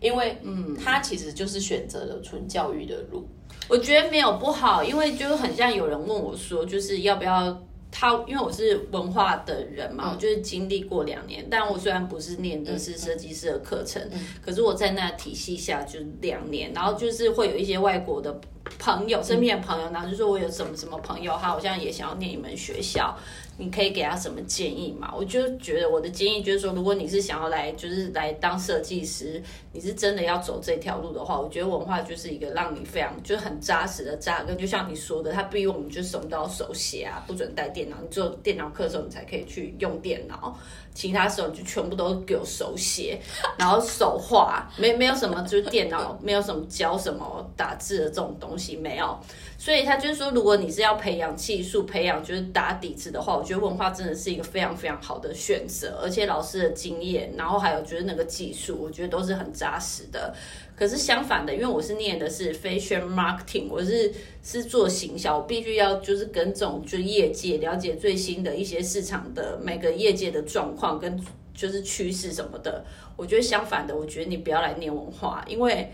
[0.00, 3.26] 因为嗯，他其实就是选择了纯教育的路。
[3.68, 7.62] 我觉得没有不好，因为就很像有人问我说，就是要不要。
[7.90, 11.46] 他因为我是文化的人嘛，我就是经历过两年。
[11.50, 14.02] 但我虽然不是念的是设计师的课程，
[14.44, 18.38] 可是我在那体系下就两年，然后就是会有一些外国的
[18.78, 23.16] 朋友，身边的朋友，然后就说我有什么什么朋友，他好像也想要念一门学校。
[23.58, 25.12] 你可以给他什么建议嘛？
[25.16, 29.42] 我就觉得我的建议就是说，如果你是想要来就是来当设计师，
[29.72, 34.56] 你是真的要走这条路的话，我觉得文化就是一个让你非常就是很扎实的扎根。
[34.58, 40.54] 就像你说的，他逼我们就什么都要手写啊，不准带电脑，你只有电脑课的时候你才可以去用电脑，
[40.94, 43.18] 其他时候你就全部都给我手写，
[43.58, 49.18] 然后手画，没没有什么就是电脑没有什么教什么打字的这种东西没有。
[49.58, 60.34] 所以他就是说，如果你是要培养技术、培养就是打底子的话，我觉得文化真的是一个非常非常好的选择，而且老师的经验，然后还有就是那个技术，我觉得都是很扎实的。
[60.76, 71.18] 可是相反的，因为我是念的是 fashion marketing，我是是做行销，我必须要就是跟这种就业界了解最新的一些市场的每个业界的状况跟
[71.54, 72.84] 就是趋势什么的。
[73.16, 75.90] 我觉得相反的，我觉得你不要来念文化，因为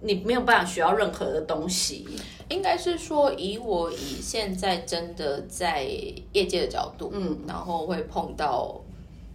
[0.00, 2.06] 你没有办法学到任何的东西。
[2.48, 5.82] 应该是说，以我以现在真的在
[6.32, 8.80] 业界的角度，嗯，然后会碰到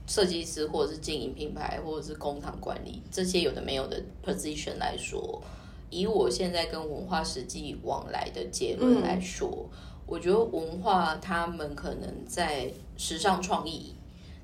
[0.08, 5.42] 设计师或者是经营品牌或者是工厂管理这些有的没有的 position 来说，
[5.90, 9.70] 以我现在跟文化实际往来的结论来说，
[10.06, 13.94] 我觉得文化他们可能在时尚创意。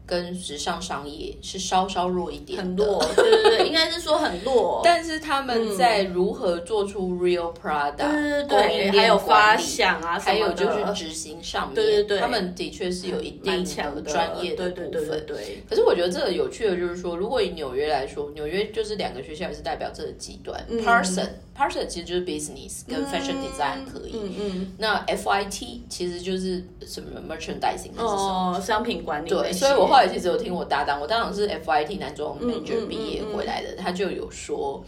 [0.07, 4.81] 跟时尚商业是稍稍弱一点，很弱，对对对，应该是说很弱。
[4.85, 14.91] 但是他们在如何做出 real product，对对对，还有发想啊，还有就是执行上面，对对对，他们的确是有一定的专业的部分。
[14.91, 15.63] 对对对。
[15.69, 21.27] 可是我觉得这个有趣的就是说，如果以纽约来说，纽约就是两个学校也是代表这个极端，Parson。
[21.57, 29.29] Parson 其实就是 business 跟 fashion design 可以，嗯嗯，那 FIT 其实就是什么 merchandising 还是什么商品管理。
[29.29, 34.83] 对，所以我后来其实有听我搭档，我搭档是 FIT 男装 major 毕业回来的，他就有说，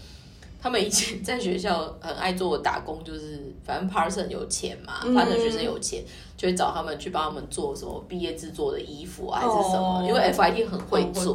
[0.62, 6.03] 他们以前 在学校很爱做打工，就是反正 Parson 有钱嘛，反正学生有钱，
[6.38, 11.34] 就会找他们去帮他们做什么毕业制作的衣服啊，还是什么，因为 FIT 很会做。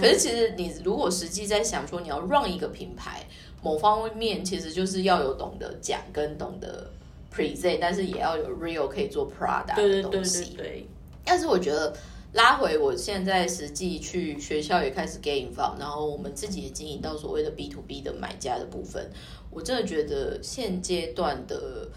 [0.00, 3.24] 可是其实你如果实际在想说你要让一个品牌。
[3.62, 6.90] 某方面其实就是要有懂得讲跟懂得
[7.32, 10.54] present，但是也要有 real 可以做 product 的东西。
[10.56, 10.86] 对，
[11.24, 11.96] 但是我觉得
[12.32, 19.08] 拉回我现在实际去学校也开始 get involved，然后我们自己也经营到所谓的 B to B 的买家的部分，
[19.50, 21.88] 我真的觉得现阶段的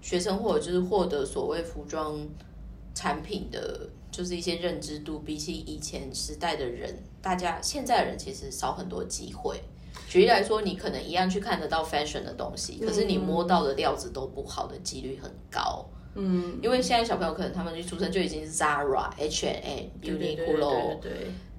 [0.00, 2.24] 学生或者就是获得所谓服装
[2.94, 9.60] 产品的，就是一些认知度，比起以前时代的人，大家现在的人其实少很多机会。
[10.08, 15.84] 举例来说，你可能一样去看得到 fashion 的东西，可是你摸到的料子都不好的几率很高。
[16.14, 21.12] 嗯，因为现在小朋友可能他们一出生就已经是 Zara、H&M、Uniqlo，对，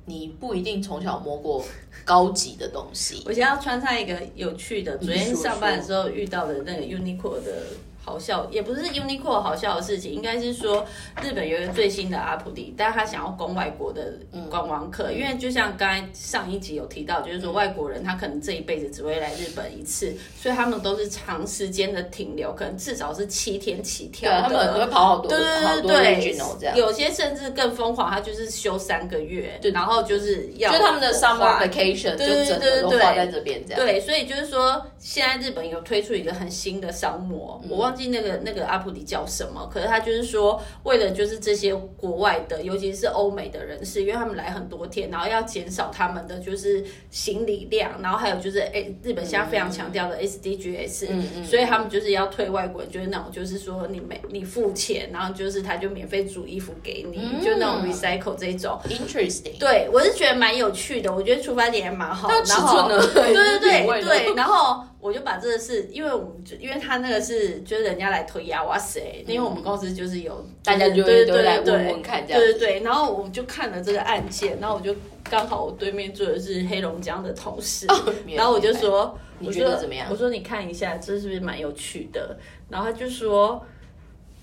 [0.06, 1.64] 你不一定从小摸过
[2.04, 3.24] 高级的东西。
[3.26, 7.64] 我现在要穿上一个有趣的，昨天上班的时候遇到的那个 Uniqlo 的。
[8.04, 10.86] 好笑也不是 Uniqlo 好笑的事情，应该是说
[11.22, 14.14] 日本有一个最新的阿普迪，但他想要攻外国的
[14.50, 26.22] 观光客，因为就像刚才上一集有提到，就是说外国人他可能这一辈子只会来日本一次，所以他们都是长时间的停留，可能至少是七天起跳，他们会跑好多，对对对
[26.60, 38.10] 对，有些甚至更疯狂，他就是休三个月，对，然后就是要就他们的 summer vacation 就整个都花在这边这样，对，所以就是说现在日本有推出一个很新的商模，我忘记。
[38.10, 39.69] 那个那个阿普迪叫什么？
[39.71, 58.80] 可是他就是说，为了就是这些国外的，尤其是欧美的人士，因为他们来很多天，然后要减少他们的就是行李量，然后还有就是诶，日本现在非常强调的 SDGs，嗯所以他们就是要退外国人，就是那种就是说你没你付钱，然后就是他就免费煮衣服给你，就那种 recycle 这种。
[58.89, 59.60] Interesting。
[59.60, 62.28] 对我是觉得蛮有趣的，我觉得出发点也蛮好。
[62.30, 64.84] 然后 对对对对，然后。
[65.02, 69.24] 我就把这个事，因为我们就因为他那个是就是人家来推呀，哇塞！
[69.26, 72.80] 因为我们公司就是有大家就会都来问问看这样，对对对。
[72.82, 74.94] 然后我就看了这个案件，然后我就
[75.30, 77.88] 刚好我对面坐的是黑龙江的同事，
[78.36, 80.08] 然后我就说，你觉得怎么样？
[80.12, 82.38] 我说你看一下，这是不是蛮有趣的？
[82.68, 83.66] 然后他就说，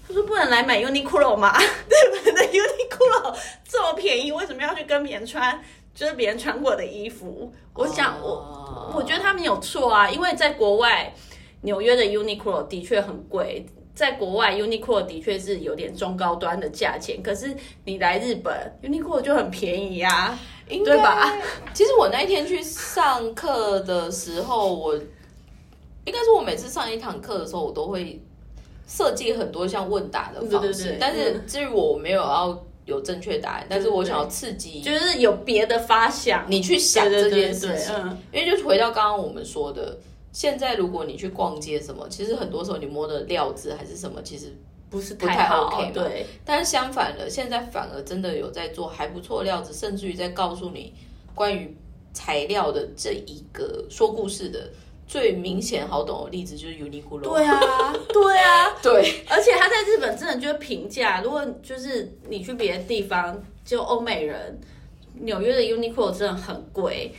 [0.08, 1.54] 他说不能来买 Uniqlo 吗？
[1.60, 3.36] 日本的 Uniqlo
[3.68, 5.60] 这么便宜，为什么要去跟别人穿？
[5.96, 11.10] 就是别人穿过的衣服，我想我我觉得他们有错啊，因为在国外
[11.62, 17.56] 纽约的 Uniqlo 的确很贵，在国外 Uniqlo 的确是有点中高端的价钱，可是
[17.86, 21.32] 你来日本 Uniqlo 就很便宜呀，对吧？
[21.72, 28.20] 其实我那一天去上课的时候，我应该是我每次上一堂课的时候，我都会
[28.86, 32.62] 设计很多像问答的方式，但是至于我没有要。
[32.86, 37.94] 有正确答案，但是我想要刺激，就是有别的发想，你去想这件事情。
[38.32, 39.98] 因为就回到刚刚我们说的，
[40.32, 44.56] 现在如果你去逛街什么，其实很多时候你摸的料子还是什么，其实
[44.88, 50.94] 不是不太好 OK 嘛对，但是相反的，现在反而真的有在做还不错料子，甚至于在告诉你
[51.34, 51.76] 关于
[52.12, 54.70] 材料的这一个说故事的
[55.06, 57.20] 最明显好懂的例子就是 Uniqlo。
[57.20, 59.22] 对啊， 对啊，对。
[59.28, 64.58] 而且他在日本真的就是平价，如果就是你去别的地方，就欧美人，
[65.20, 67.12] 纽约的 Uniqlo 真的很贵，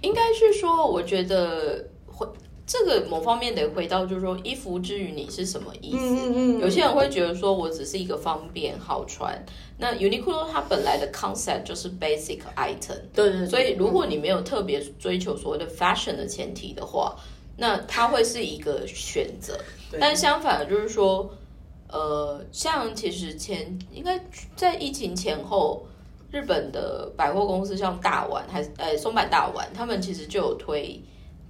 [0.00, 2.26] 应该是说，我觉得回
[2.66, 5.98] 这个某方面得回到，就是说衣服之于你是什么意思？
[5.98, 9.40] 嗯有些人会觉得说我只是一个方便好穿，
[9.78, 17.14] 那 Uniqlo 它本来的 concept 就是 basic item，对对对，所以如果你没有特别追求所谓的 fashion 的前提的话，
[17.56, 19.56] 那它会是一个选择。
[20.00, 21.30] 但相反的就是说，
[21.88, 24.20] 呃，像其实前应该
[24.56, 25.86] 在疫情前后，
[26.32, 31.00] 日本的百货公司像大丸还是呃松坂大丸，他们其实就有推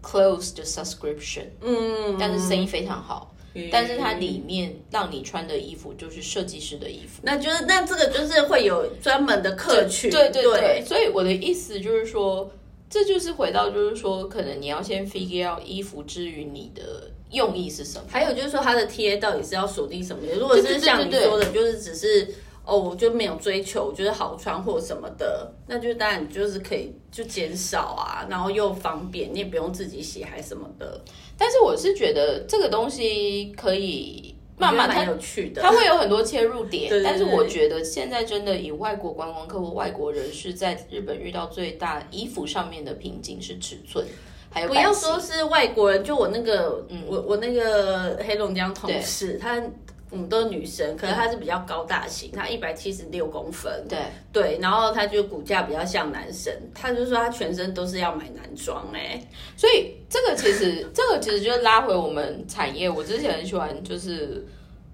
[0.06, 3.32] close 的 subscription，嗯，但是生意非常好。
[3.32, 12.50] 嗯但是它里面让你穿的衣服就是设计师的衣服，那就是那这个就是会有专门的客群，对对对对，所以我的意思就是说，
[12.90, 18.04] 这就是回到就是说，可能你要先 figure out 衣服之于你的用意是什么。
[18.10, 20.34] 还有就是说它的 TA 到底是要锁定什么的？
[20.34, 22.28] 如果是像你说的，就是只是
[22.66, 31.00] 哦，我就没有追求，就是好穿或什么的，那就当然就是可以就减少啊，然后又方便，你也不用自己洗还什么的，
[31.38, 35.62] 但是我是觉得这个东西可以慢慢蛮有趣的。
[35.62, 37.04] 它会有很多切入点， 对对对。
[37.04, 44.04] 但是我觉得现在真的以外国观光客或外国人士在日本遇到最大衣服上面的瓶颈是尺寸，
[44.50, 49.62] 还有不要说是外国人，就我那个，我我那个黑龙江同事，她
[50.08, 53.98] 我们都是女生，可能她是比较高大型，她一百七十六公分，对。
[54.32, 59.20] 对，然后她就骨架比较像男生，她就说她全身都是要买男装哎、
[59.56, 62.88] 所以这个其实， 这个其实就是拉回我们产业。
[62.88, 64.46] 我之前很喜欢，就是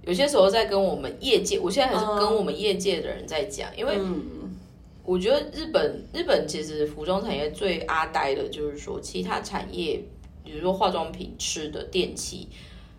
[0.03, 3.99] 有些时候在跟我们业界，我现在还是跟我们业界的人在讲，因为
[5.05, 10.03] 我觉得日本日本其实服装产业最阿呆的就是说，其他产业，
[10.43, 12.49] 比如说化妆品、吃的、电器。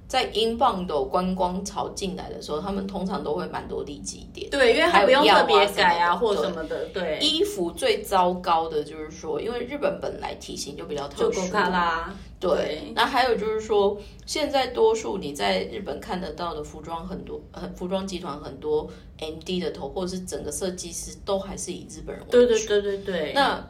[0.08, 4.50] 在英镑的观光潮进来的时候，他们通常都会蛮多利基点。
[4.50, 18.88] 对，因为还不用特别改啊或什什么的，对，衣服最糟糕的就是说，因为日本本来体型就比较特殊，就狗卡拉，对，那还有就是说，现在多数你在日本看得到的服装很多，呃，服装集团很多
[19.20, 22.32] M D 的头，或者是整个设计师都还是以日本人为主。
[22.32, 23.66] 对对对对对，那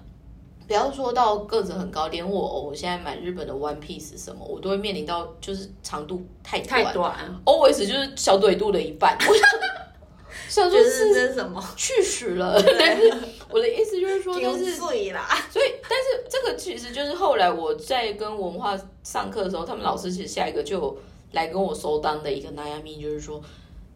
[0.67, 6.83] 不要说到个子很高，连我我现在买日本的 One Piece 什么，我都会面临到就是长度太短。
[6.83, 9.17] 太短，，always 就是小腿肚的一半。
[9.19, 9.33] 我
[10.49, 11.63] 想说是什么？
[11.75, 13.11] 去死了， 但是
[13.49, 20.95] 我的意思就是说，但是碎啦，所以，但是这个其实就是后来我在跟文化上课的时候，他们老师其实下一个就
[21.31, 23.41] 来跟我收单的一个南亚咪，就是说，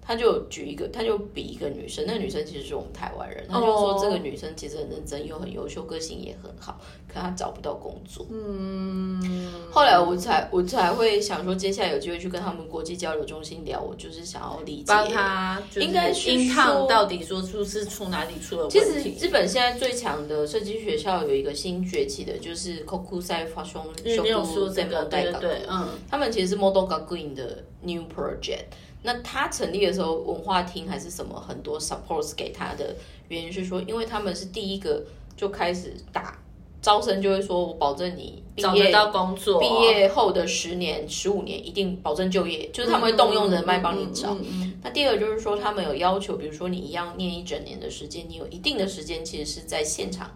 [0.07, 6.79] 他就举一个，他就比一个女生，那个女生其实是我们台湾人，他就说哦这个女生其实很认真又很优秀，个性也很好，
[7.13, 8.25] 可她找不到工作。
[8.31, 9.21] 嗯，
[9.69, 19.17] 后来我才我才会想说，接下来有机会去跟他们国际交流中心聊，我就是想要理解帮他就是应该是说到底说出是出哪里出了问其实题？
[19.19, 28.67] 日本现在最强的设计学校有一个新崛起的，就是 Kokusai Fashion 你没有 Shoku 说这个对对，嗯，他们其实是 Model g a g u i n 的 new project。
[29.07, 32.93] 那他成立的时候，文化厅还是什么很多 supports 给他的
[33.29, 35.01] 原因是说，因为他们是第一个
[35.37, 36.37] 就开始打
[36.81, 44.33] 招生，就会说我保证你毕业找得到工作，毕业后的十年、十五年一定保证就业，就是他们会动用人脉帮你找。
[44.33, 44.79] 嗯嗯嗯嗯。
[44.83, 50.29] 那第二个就是说，他们有要求，比如说你一样念一整年的时间，你有一定的时间其实是在现场，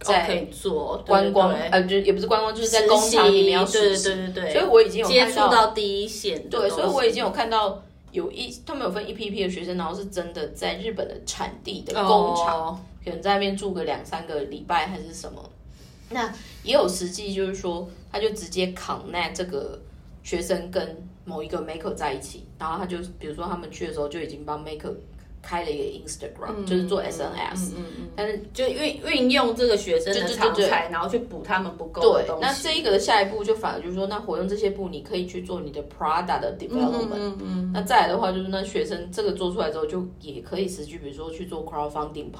[0.00, 4.02] 在做观光，对对呃，就也不是观光，就是在工厂里面要实实习。
[4.02, 4.44] 习对对对。
[4.44, 7.82] 对，所以我已经有接触到第一线对，所以我已经有看到
[8.16, 15.50] 有一他们有分一批批的学生，然后是真的在日本的产地的工厂，哦可能在那边住个两三个礼拜还是什么。
[16.08, 16.32] 那
[16.64, 19.78] 也有实际就是说，他就直接 connect 这个
[20.24, 24.94] 学生跟某一个 maker 在一起，然后他就比如说他们去的时候就已经帮 maker
[25.42, 32.42] 开了一个 Instagram，、就是做 SNS，、嗯嗯，但是就运运用这个学生的对对对长才，然后去补他们不够的对东，西。
[32.42, 37.08] 那这一个的下一步就反而就是说，那活用这些步，你可以去做你的 Prada 的 development。
[37.12, 42.38] 嗯嗯那再来的话，就是那学生这个做出来之后，就也可以实际，比如说去做 crowdfunding、什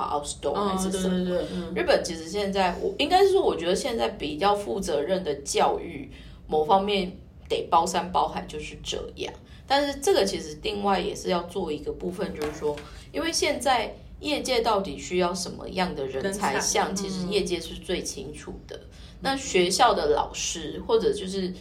[0.48, 0.90] 么。
[0.90, 6.10] 对对对，嗯，日本其实现在，我应该是说，我觉得现在比较负责任的教育，
[6.48, 7.12] 某方面
[7.48, 9.32] 得包山包海，就是这样。
[9.66, 12.76] 但是这个其实另外也是要做一个部分，就是说，
[13.12, 18.80] 因为现在业界到底需要什么样的人才像，其实业界是最清楚的。
[19.20, 21.52] 那学校的老师或者就是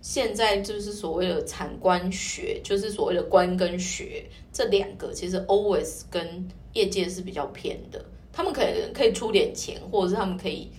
[0.00, 8.04] 现在就是所谓的产官学，就是所谓的官跟学这两个，其实 always 跟业界是比较偏的。
[8.32, 10.70] 他们可以可以出点钱，或者是他们可以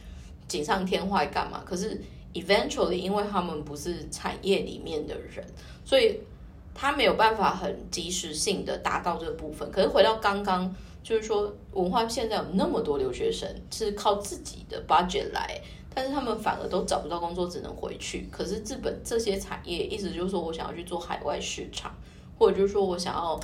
[0.48, 1.62] 锦上添花干嘛？
[1.66, 2.02] 可是
[2.34, 5.46] eventually，因为他们不是产业里面的人，
[5.84, 6.18] 所以
[6.82, 9.70] 他没有办法很及时性的达到这个部分。
[9.70, 10.74] 可是回到刚刚，
[11.04, 15.60] 就是说文化现在有那么多留学生是靠自己的 budget 来。
[15.94, 18.30] 但是他们反而都找不到工作，只能回去。
[18.32, 21.94] 可是资本这些产业意思就是说我想要去做海外市场，
[22.38, 23.38] 或者就是说我想要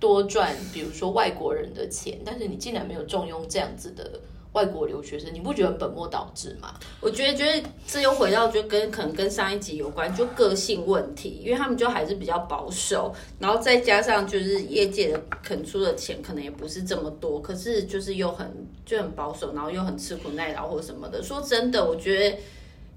[0.00, 2.18] 多赚，比如说外国人的钱。
[2.24, 4.18] 但是你竟然没有重用这样子的。
[4.58, 6.74] 外国留学生，你不觉得本末倒置吗？
[7.00, 18.52] 我觉得，觉得这又回到就跟可能跟上一集有关，就个性问题，因为他们就还是比较保守，然后再加上就是业界的肯出的钱可能也不是这么多，可是就是又很
[18.84, 21.22] 就很保守，然后又很吃苦耐劳或什么的。
[21.22, 22.36] 说真的，我觉得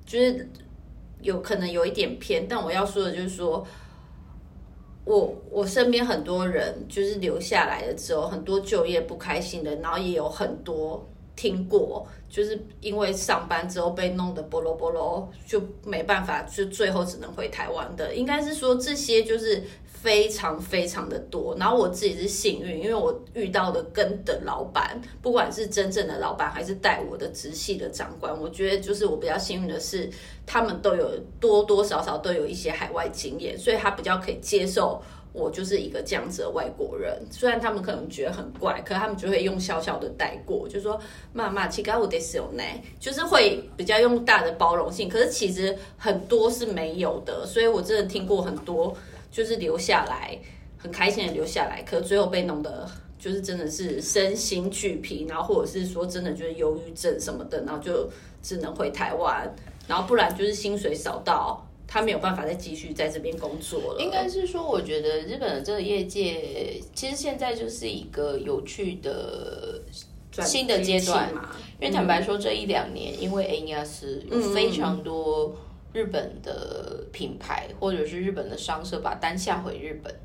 [0.03, 0.49] 就是
[1.21, 3.63] 有可能有一点偏，但我要说的就是说，
[5.05, 11.07] 我我身边很多人就是留下来了之后，很多就业不开心的，然后也有很多。
[11.35, 18.13] 听过，就是因为上班之后被弄得波罗波罗，就没办法，就最后只能回台湾的。
[18.15, 21.55] 应该是说这些就是非常非常的多。
[21.57, 30.09] 然后我自己是幸运，因为我遇到的跟的老板，不管是真正的老板还是带我的直系的长官，我觉得就是我比较幸运的是，
[30.45, 35.01] 他们都有多多少少都有一些海外经验，所以他比较可以接受。
[35.33, 40.99] 我就是一个这样子的外国人，虽然他们可能觉得很怪，可他们就会用小小的带过，就说
[41.31, 42.63] 妈妈，其实我得是有呢，
[42.99, 45.07] 就是会比较用大的包容性。
[45.07, 48.93] 可是其实很多是没有的，所以我真的听过很多，
[49.31, 50.37] 就是留下来
[50.77, 52.85] 很开心的留下来，可最后被弄得
[53.17, 58.09] 就是真的是身心俱疲，然后或者是说真的就是忧郁症什么的，然后就
[58.41, 59.49] 只能回台湾，
[59.87, 61.65] 然后不然就是薪水少到。
[61.93, 63.99] 他没有办法再继续在这边工作了。
[63.99, 69.81] 应该是说，我觉得日本的这个业界，其实现在就是一个有趣的
[70.41, 71.53] 新的阶段嘛。
[71.81, 75.53] 因为坦白说，这一两年，因为 A 亚斯有非常多
[75.91, 80.15] 日本的品牌或者是日本的商社把单下回日本。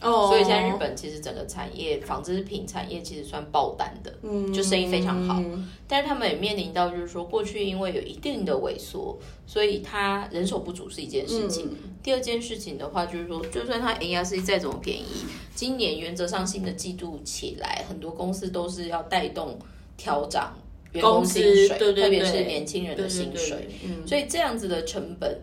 [0.00, 5.42] 哦，所以现在日本其实整个产业纺织品产业其实算爆单的，嗯，就生意非常好。
[5.88, 11.74] 但是他们也面临到就是说，过去因为有一定的萎缩，所以他人手不足是一件事情。
[12.02, 15.06] 第二件事情的话，就是说，就算它 A R C 再怎么便宜，
[15.54, 19.58] 今年原则上新的季度起来，很多公司都是要带动
[19.96, 20.54] 调涨
[20.92, 23.68] 员工薪水，特别是年轻人的薪水。
[23.82, 25.40] 嗯所以这样子的成本，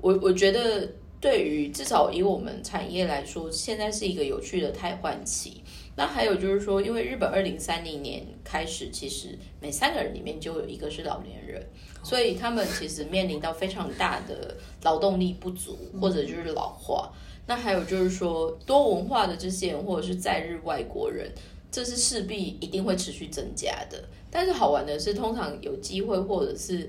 [0.00, 0.88] 我我觉得。
[1.20, 5.62] 对于至少以我们产业来说，现在是一个有趣的汰换期。
[5.94, 11.62] 那还有就是说，因为日本二零三零年开始，其实每三个人里面就有一个是老年人，
[12.02, 17.12] 所以他们其实面临到非常大的劳动力不足，或者就是老化。
[17.46, 21.30] 那还有就是说，多文化的这些人，或者是在日外国人，
[21.70, 24.02] 这是势必一定会持续增加的。
[24.30, 26.88] 但是好玩的是，通常有机会或者是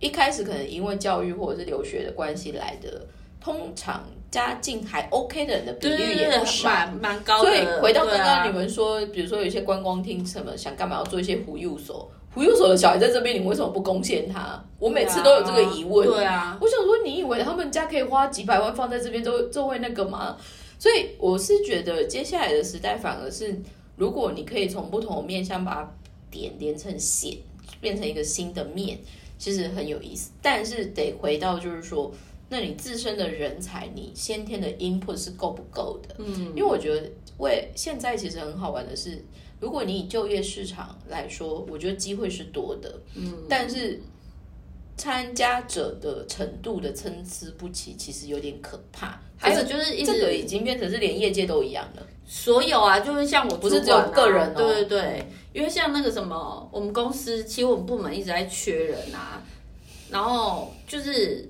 [0.00, 3.06] 一开始可能因为教育或者是留学的关系来的。
[3.40, 6.68] 通常家境还 OK 的人的比率也不少，
[7.00, 7.48] 蛮高的。
[7.48, 14.62] 所以回到刚刚你们说，比如说有一些观光厅什么想干嘛要做一些福幼所，福幼所的小孩在这边，你为什么不贡献他？
[14.78, 16.06] 我每次都有这个疑问。
[16.08, 20.36] 对啊，我想说，你以为他们家可以花几百万放在这边，就就会那个吗？
[20.78, 23.56] 所以我是觉得接下来的时代反而是，
[23.96, 25.92] 如果你可以从不同的面向把它
[26.30, 27.36] 点连成线，
[27.80, 28.98] 变成一个新的面，
[29.38, 30.32] 其实很有意思。
[30.42, 32.12] 但是得回到就是说。
[32.50, 36.14] 那你自身的人才，你先天的 input 是够不够的？
[36.18, 39.22] 嗯，因为我觉得为现在其实很好玩的是，
[39.60, 44.00] 如果你以就业市场来说，我觉得机会是多的，嗯，但是
[44.96, 49.20] 参加者的程度的参差不齐，其实有点可怕。
[49.36, 59.44] 还有就是这个已经变成是连业界都一样了，所有啊，就是像我不是只有个人，对对对，因为像那个什么，我们公司其实我们部门一直在缺人啊，
[60.08, 61.46] 然后就是。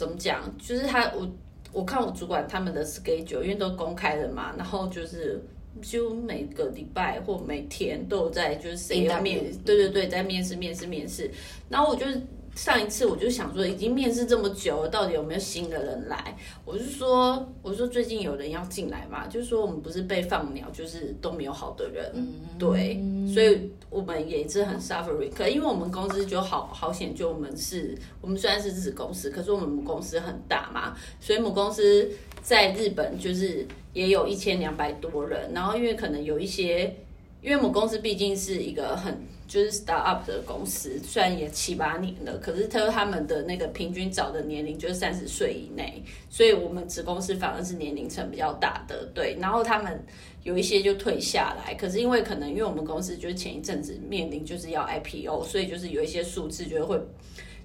[0.00, 0.40] 怎么讲？
[0.56, 1.30] 就是他，我
[1.74, 5.38] 我看我主管他们的 schedule，因为都公开了嘛，然后就是
[5.82, 11.30] 就每个礼拜或每天都有在就是谁要面，对对对，在面试面试面试，
[11.68, 12.06] 然后我就。
[12.54, 16.36] 上一次我就想说，已经面试这么久了，到底有没有新的人来？
[16.64, 22.12] 我就说，我说最近有人要进来嘛，就是说我们不是被放鸟，就是都没有好的人，
[22.58, 23.00] 对，
[23.32, 25.30] 所以我们也是很 suffering。
[25.32, 32.10] 可因为我们公司就好好险，就我们是，我们虽然是子公司，可是我们母公司很大嘛，所以母公司
[32.42, 36.94] 在日本就是也有一千两百多人，然后因为可能有一些。
[37.42, 39.18] 因为我们公司毕竟是一个很
[39.48, 49.36] 就是 start up 的公司，虽然也七八年了，可是他他们的那个平均找的年龄就是三十岁以内，所以我们子公司反而是年龄层比较大的，对。
[49.40, 50.04] 然后他们
[50.42, 57.00] 有一些就退下来，可是因为可能因为我们公司就是前一阵子面临就是要 IPO，所以就是有一些数字就会。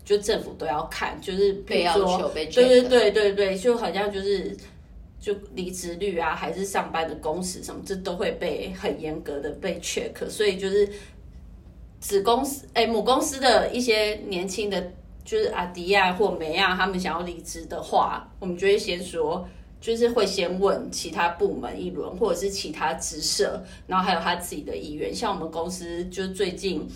[0.05, 4.55] 就政府都要看，就是被要求被对对对对对，就好像就是
[5.26, 10.13] 就离职率啊，还是上班的工时什么，这都会被很严格的被 check。
[10.30, 10.88] 所以就是
[11.99, 14.91] 子公司哎母公司的一些年轻的，
[15.23, 19.43] 就是阿迪亚或梅亚，他们想要离职的话，我们就会先说，
[19.82, 25.11] 就是会先问其他部门一轮，或者是其他职社，然后还有他自己的意愿。
[25.11, 26.88] 像我们公司就最近。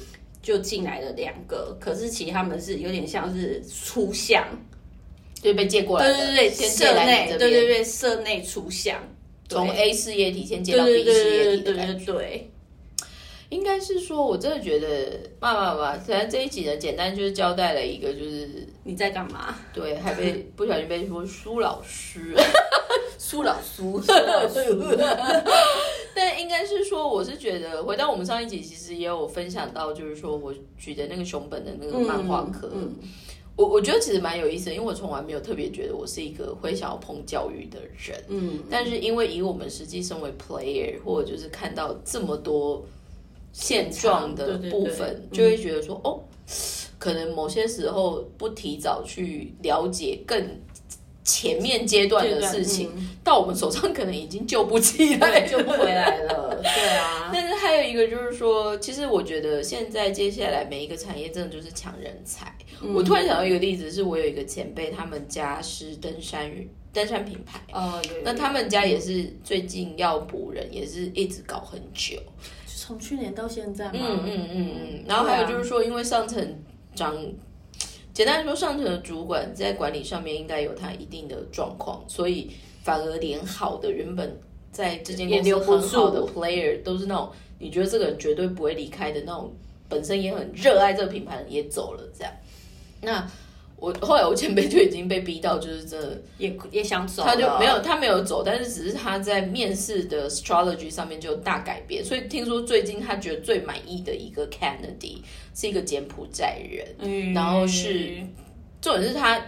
[0.42, 4.48] 就进来了两个，可是其实他们是有点像是出向，
[5.42, 6.16] 就被借过来的。
[6.16, 9.02] 对对对，社内，对对对，社内出向，
[9.48, 12.06] 从 A 事业体先借到 B 事业体的感觉。
[12.06, 12.52] 对，
[13.50, 19.56] 应该是说，我真的觉得，妈妈妈，反正这一集呢，简单就是交代了一个，就是你在干嘛？
[19.74, 22.36] 对，还被 不小心被说苏老师。
[23.20, 24.02] 苏老苏，
[26.16, 32.72] 但应该是说，我是觉得回到我们上一集，其实也有分享到，就是说我举的那个熊本的那个漫画课，
[33.60, 42.82] 我我觉得其实蛮有意思的，因为我从来没有特别觉得我是一个会想要碰教育的人，嗯，但是因为以我们实际身为 player，或者就是看到这么多
[43.52, 46.24] 现状的部分，就会觉得说，哦，
[46.98, 50.42] 可能某些时候不提早去了解更。
[51.24, 52.92] 前面阶段的事情
[53.24, 56.58] 到我们手上可能已经救不起来，救不回来了。
[56.64, 62.54] 对啊，但是还有一个就是说，其实我觉得现在接下来每一个产业真的就是抢人才。
[62.94, 66.52] 我突然想到一个例子，是我有一个前辈，他们家是登山
[66.92, 72.18] 登山品牌，哦，那他们家也是最近要补人，也是一直搞很久，
[72.66, 73.92] 从去年到现在嘛。
[73.94, 75.04] 嗯嗯嗯嗯。
[75.08, 76.64] 然后还有就是说，因为上层
[76.96, 77.16] 长。
[78.20, 82.52] 简单说，上层的主管在管理上面应该有他一定的状况，所以
[82.84, 84.38] 反而连好的原本
[84.74, 89.50] 在这间公司很好的 player 都是那种你觉得这个人绝对不会离开的那种，
[89.88, 92.34] 本身也很热爱这个品牌的也走了，这样，
[93.00, 93.32] 那。
[93.80, 105.22] 我后来我前辈就已经被逼到，就是真的也也想走，他就没有他没有走，但是只是他在面试的 astrology 上面就大改变，所以听说最近他觉得最满意的一个 candidate
[105.56, 108.18] 是一个柬埔寨人，然后是
[108.82, 109.42] 重点是他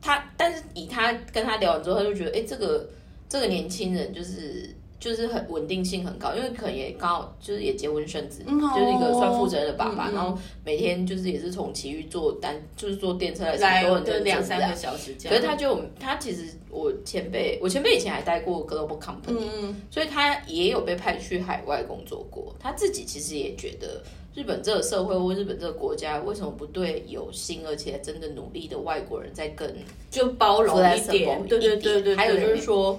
[0.00, 2.88] 他，但是以他跟他聊完之后，他就觉得哎，这个
[3.28, 4.74] 这个年轻人就是。
[5.02, 15.34] 就是很稳定性很高，因为可能也刚好就是也结婚生子，就是一个算负责任的爸爸，然后每天就是也是从奇遇坐单，就是坐电车来，都很两三个小时这样。
[15.34, 22.54] 可是他就他其实我前辈，我前辈以前还待过 global company，所以他也有被派去海外工作过。
[22.60, 24.00] 他自己其实也觉得
[24.36, 29.68] 日本这个社会或日本这个国家为什么不对有心而且真的努力的外国人在更
[30.12, 31.44] 就包容一点？
[31.48, 32.96] 对对对对，还有就是说。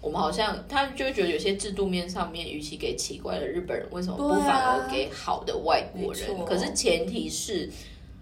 [0.00, 6.44] 我们好像，他就会觉得有些制度面上面，与其给奇怪的日本人，为什么不反而给好的外国人？
[6.46, 7.68] 可是前提是，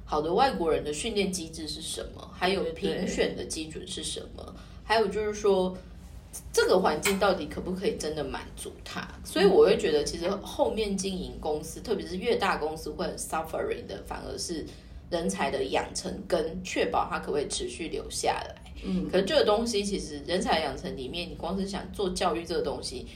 [0.05, 2.31] 好的外国人的训练机制是什么？
[2.35, 4.55] 还有评选的基准是什么？
[4.83, 5.77] 还有就是说，
[6.53, 9.07] 这个环境到底可不可以真的满足他？
[9.25, 14.67] 所以我会觉得，其实后面经营公司，特别是越大公司会很 suffering 的，反而是
[15.11, 18.57] 人才的养成跟确保他可不可以持续留下来。
[18.85, 23.07] 嗯，可是这个东西其实人才养成里面，你光是想做教育这个东西，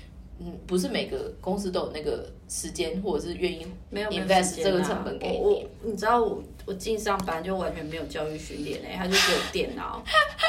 [0.41, 5.67] 嗯，不是每个公司都有那个时间或者是愿意没有 invest 这个成本给你。
[5.83, 10.03] 你知道我我进上班就完全没有教育训练嘞，他就只有电脑，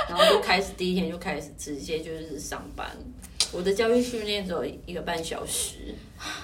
[0.10, 2.90] 然后就开始第一天就开始直接就是上班。
[3.52, 5.94] 我的教育训练只有一个半小时，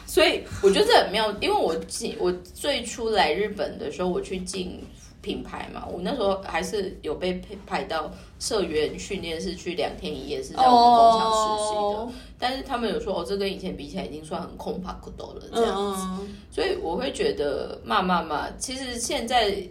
[0.05, 4.83] 所以我觉得这很妙，因为我进我最初来日本的时候，我去进。
[5.21, 8.09] 品牌嘛，我那时候还是有被派派到
[8.39, 12.19] 社员训练室去两天一夜，是在我们工厂实习的。
[12.37, 16.31] 但是他们有说，哦，这跟以前比起来已经算很空帕可多了这样子。
[16.49, 19.61] 所以我会觉得，嘛嘛嘛，其实现在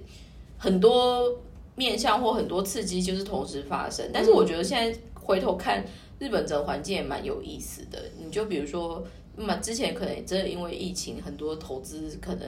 [0.59, 1.35] 很多
[1.75, 4.11] 面向或很多刺激就是同时发生。
[4.13, 5.83] 但是我觉得现在回头看
[6.19, 7.99] 日本整个环境也蛮有意思的。
[8.23, 9.03] 你就比如说，
[9.35, 12.47] 嘛之前可能真的因为疫情，很多投资可能。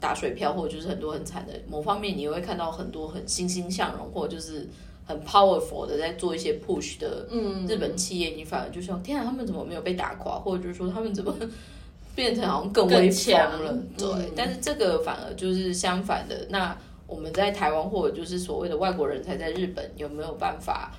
[0.00, 4.68] 打水漂，或者就是很多很惨的某方面，你会看到很多很欣欣向荣，或者就是
[5.04, 7.26] 很 powerful 的在做一些 push 的
[7.66, 11.34] 日本企业，你反而就想天啊，他们怎么没有被打垮，或者就是说他们怎么
[12.14, 13.76] 变成好像更威风了？
[13.96, 16.46] 对，但是这个反而就是相反的。
[16.48, 16.76] 那
[17.06, 20.92] 我们在台湾或者就是所谓的外国人才在日本有没有办法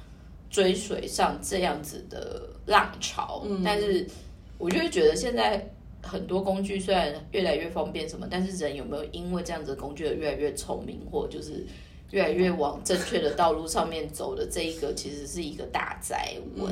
[0.49, 3.43] 追随上这样子的浪潮？
[3.47, 4.05] 嗯但是
[4.57, 5.71] 我就会觉得现在。
[6.01, 11.65] 很多工具虽然越来越方便什么，但是人有没有因为这样子的工具而越来越聪明，或就是
[12.11, 16.71] 越来越往正确的道路上面走的这一个，其实是一个大灾问。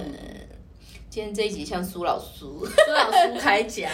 [1.10, 3.90] 今天这一集像苏老苏，苏老苏开讲，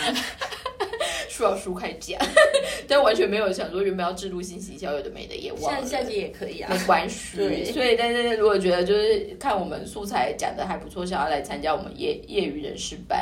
[1.29, 2.19] 苏老苏开讲，
[2.88, 5.88] 但完全没有想说原本要制度性行销，有的没的也忘了。
[5.88, 7.38] 下下集也可以啊，没关系。
[7.65, 13.19] 所以，但是如果觉得就是看我们素材讲的还不错，想要来参加我们业业余人士班，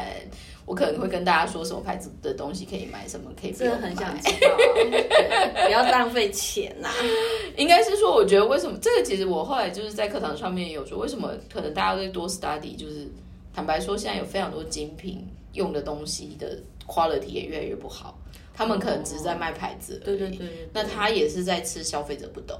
[0.72, 3.76] 我可能会跟大家说什么牌子的东西可以买，什么可以不真的。
[3.76, 4.56] 很想知道，
[5.66, 6.88] 不要浪费钱呐、
[7.58, 13.06] 应该是说，我觉得为什么这个其实我后来就是在课堂上面也有说，为什么可能大家会多 study，就是
[13.54, 16.58] 坦白说，现在有非常多精品用的东西的
[16.88, 18.18] quality 也越来越不好，
[18.54, 22.58] 他们可能只是在卖牌子对对对那他也是在吃消费者不懂，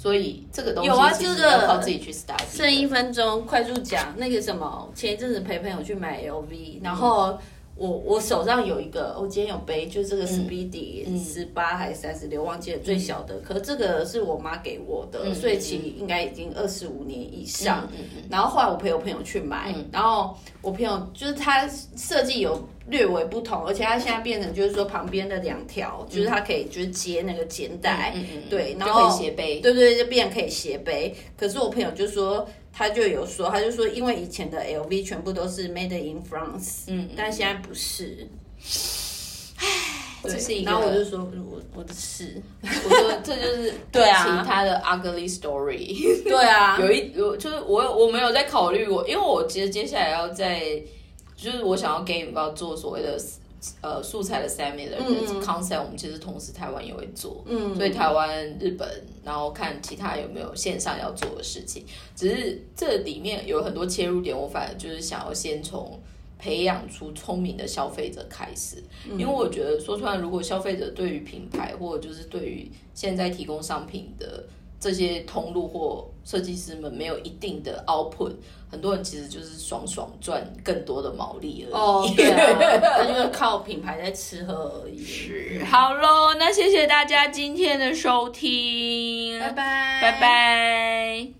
[0.00, 2.42] 所以这个东西有啊这个要靠自己去 study。
[2.50, 4.14] 剩一分钟，快速讲。
[4.16, 7.38] 那个什么，前一阵子陪朋友去买 LV，然后
[7.76, 17.86] 我我手上有一个，我今天有背，就这个 Speedy 十八还是三十六，忘记了最小的，可是这个是我妈给我的，所以其实应该已经二十五年以上。
[18.30, 28.14] 然后后来我陪我朋友去买，然后我朋友就是他设计有略微不同，而且它现在变成就是说旁边的两条，就是它可以就是接那个肩带，
[28.48, 29.60] 对，然就后可以斜背。
[29.60, 31.14] 对对，就变成可以斜背。
[31.38, 38.26] 可是我朋友就说，他就有说，他就说，因为以前的 LV 全部都是 made in France，嗯，但现在不是。
[40.22, 46.22] 这是一个然后我就说，我我的是，我说这就是 对啊其他的 ugly story。
[46.24, 50.60] 对啊， 有一有就是我有我没有在考虑我，因为我其实接下来要在，
[51.40, 53.18] 就是我想要给你们做所谓的
[53.80, 54.96] 呃素材的 seminar 的
[55.40, 58.88] concept，我们其实同时台湾也会做，嗯，所以台湾、日本，
[59.24, 61.84] 然后看其他有没有线上要做的事情。
[62.14, 65.98] 只是这里面有很多切入点，我反而就是想要先从。
[66.42, 74.42] 培养出聪明的消费者开始，因为我觉得说出来，如果消费者对于品牌或者就是对于现在提供商品的
[74.80, 78.32] 这些通路或设计师们没有一定的 output，
[78.70, 81.72] 很多人其实就是爽爽赚更多的毛利而已。
[81.72, 85.04] 哦， 对啊，他就是靠品牌在吃喝而已。
[85.04, 91.39] 是，好喽，那谢谢大家今天的收听，拜拜，拜拜。